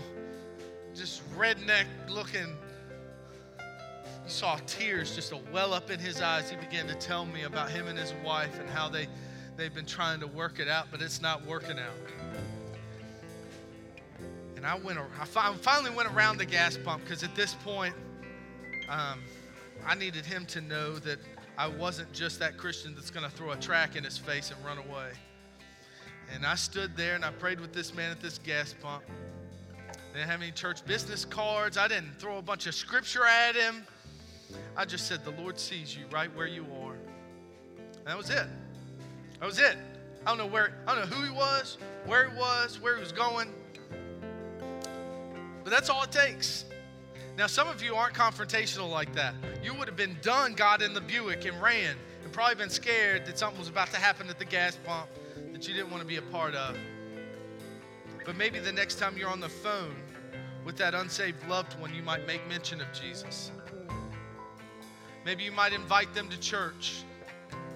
just 0.94 1.22
redneck 1.36 1.86
looking 2.08 2.56
you 4.28 4.34
saw 4.34 4.58
tears 4.66 5.14
just 5.14 5.32
a 5.32 5.38
well 5.54 5.72
up 5.72 5.90
in 5.90 5.98
his 5.98 6.20
eyes. 6.20 6.50
He 6.50 6.56
began 6.56 6.86
to 6.88 6.94
tell 6.96 7.24
me 7.24 7.44
about 7.44 7.70
him 7.70 7.88
and 7.88 7.98
his 7.98 8.12
wife 8.22 8.60
and 8.60 8.68
how 8.68 8.86
they, 8.86 9.08
they've 9.56 9.72
been 9.72 9.86
trying 9.86 10.20
to 10.20 10.26
work 10.26 10.60
it 10.60 10.68
out, 10.68 10.88
but 10.90 11.00
it's 11.00 11.22
not 11.22 11.46
working 11.46 11.78
out. 11.78 11.96
And 14.54 14.66
I 14.66 14.74
went, 14.74 14.98
I 15.18 15.24
finally 15.24 15.90
went 15.96 16.10
around 16.10 16.36
the 16.36 16.44
gas 16.44 16.76
pump 16.76 17.04
because 17.04 17.24
at 17.24 17.34
this 17.34 17.54
point, 17.54 17.94
um, 18.90 19.22
I 19.86 19.94
needed 19.94 20.26
him 20.26 20.44
to 20.46 20.60
know 20.60 20.98
that 20.98 21.18
I 21.58 21.66
wasn't 21.66 22.12
just 22.12 22.38
that 22.38 22.56
Christian 22.56 22.94
that's 22.94 23.10
going 23.10 23.28
to 23.28 23.36
throw 23.36 23.50
a 23.50 23.56
track 23.56 23.96
in 23.96 24.04
his 24.04 24.16
face 24.16 24.52
and 24.52 24.64
run 24.64 24.78
away. 24.78 25.10
And 26.32 26.46
I 26.46 26.54
stood 26.54 26.96
there 26.96 27.16
and 27.16 27.24
I 27.24 27.32
prayed 27.32 27.58
with 27.58 27.72
this 27.72 27.92
man 27.92 28.12
at 28.12 28.20
this 28.20 28.38
gas 28.38 28.76
pump. 28.80 29.02
Didn't 30.12 30.28
have 30.28 30.40
any 30.40 30.52
church 30.52 30.86
business 30.86 31.24
cards. 31.24 31.76
I 31.76 31.88
didn't 31.88 32.16
throw 32.20 32.38
a 32.38 32.42
bunch 32.42 32.68
of 32.68 32.76
scripture 32.76 33.24
at 33.24 33.56
him. 33.56 33.84
I 34.76 34.84
just 34.84 35.08
said, 35.08 35.24
The 35.24 35.32
Lord 35.32 35.58
sees 35.58 35.96
you 35.96 36.04
right 36.12 36.34
where 36.36 36.46
you 36.46 36.64
are. 36.80 36.92
And 36.92 38.06
that 38.06 38.16
was 38.16 38.30
it. 38.30 38.46
That 39.40 39.46
was 39.46 39.58
it. 39.58 39.76
I 40.24 40.28
don't 40.28 40.38
know 40.38 40.46
where, 40.46 40.74
I 40.86 40.94
don't 40.94 41.10
know 41.10 41.16
who 41.16 41.24
he 41.24 41.32
was, 41.32 41.76
where 42.06 42.30
he 42.30 42.36
was, 42.36 42.80
where 42.80 42.94
he 42.94 43.00
was 43.00 43.12
going. 43.12 43.52
But 45.64 45.70
that's 45.70 45.90
all 45.90 46.04
it 46.04 46.12
takes. 46.12 46.66
Now, 47.38 47.46
some 47.46 47.68
of 47.68 47.80
you 47.84 47.94
aren't 47.94 48.16
confrontational 48.16 48.90
like 48.90 49.14
that. 49.14 49.32
You 49.62 49.72
would 49.74 49.86
have 49.86 49.96
been 49.96 50.16
done, 50.22 50.54
got 50.54 50.82
in 50.82 50.92
the 50.92 51.00
Buick 51.00 51.44
and 51.44 51.62
ran, 51.62 51.94
and 52.24 52.32
probably 52.32 52.56
been 52.56 52.68
scared 52.68 53.26
that 53.26 53.38
something 53.38 53.60
was 53.60 53.68
about 53.68 53.92
to 53.92 53.96
happen 53.96 54.28
at 54.28 54.40
the 54.40 54.44
gas 54.44 54.76
pump 54.84 55.08
that 55.52 55.68
you 55.68 55.72
didn't 55.72 55.92
want 55.92 56.02
to 56.02 56.08
be 56.08 56.16
a 56.16 56.22
part 56.22 56.56
of. 56.56 56.76
But 58.26 58.34
maybe 58.34 58.58
the 58.58 58.72
next 58.72 58.96
time 58.96 59.16
you're 59.16 59.30
on 59.30 59.38
the 59.38 59.48
phone 59.48 59.94
with 60.64 60.76
that 60.78 60.96
unsaved 60.96 61.48
loved 61.48 61.78
one, 61.78 61.94
you 61.94 62.02
might 62.02 62.26
make 62.26 62.46
mention 62.48 62.80
of 62.80 62.88
Jesus. 62.92 63.52
Maybe 65.24 65.44
you 65.44 65.52
might 65.52 65.72
invite 65.72 66.12
them 66.14 66.28
to 66.30 66.40
church. 66.40 67.04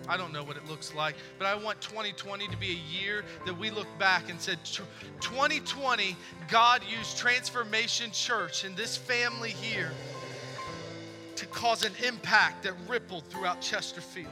I 0.08 0.16
don't 0.16 0.32
know 0.32 0.42
what 0.42 0.56
it 0.56 0.68
looks 0.68 0.94
like, 0.94 1.14
but 1.38 1.46
I 1.46 1.54
want 1.54 1.80
2020 1.80 2.48
to 2.48 2.56
be 2.56 2.70
a 2.70 3.02
year 3.02 3.24
that 3.46 3.56
we 3.56 3.70
look 3.70 3.86
back 3.98 4.30
and 4.30 4.40
said, 4.40 4.58
2020, 4.64 6.16
God 6.48 6.82
used 6.88 7.16
Transformation 7.16 8.10
Church 8.10 8.64
and 8.64 8.76
this 8.76 8.96
family 8.96 9.50
here 9.50 9.92
to 11.36 11.46
cause 11.46 11.84
an 11.84 11.92
impact 12.06 12.64
that 12.64 12.74
rippled 12.88 13.24
throughout 13.26 13.60
Chesterfield. 13.60 14.28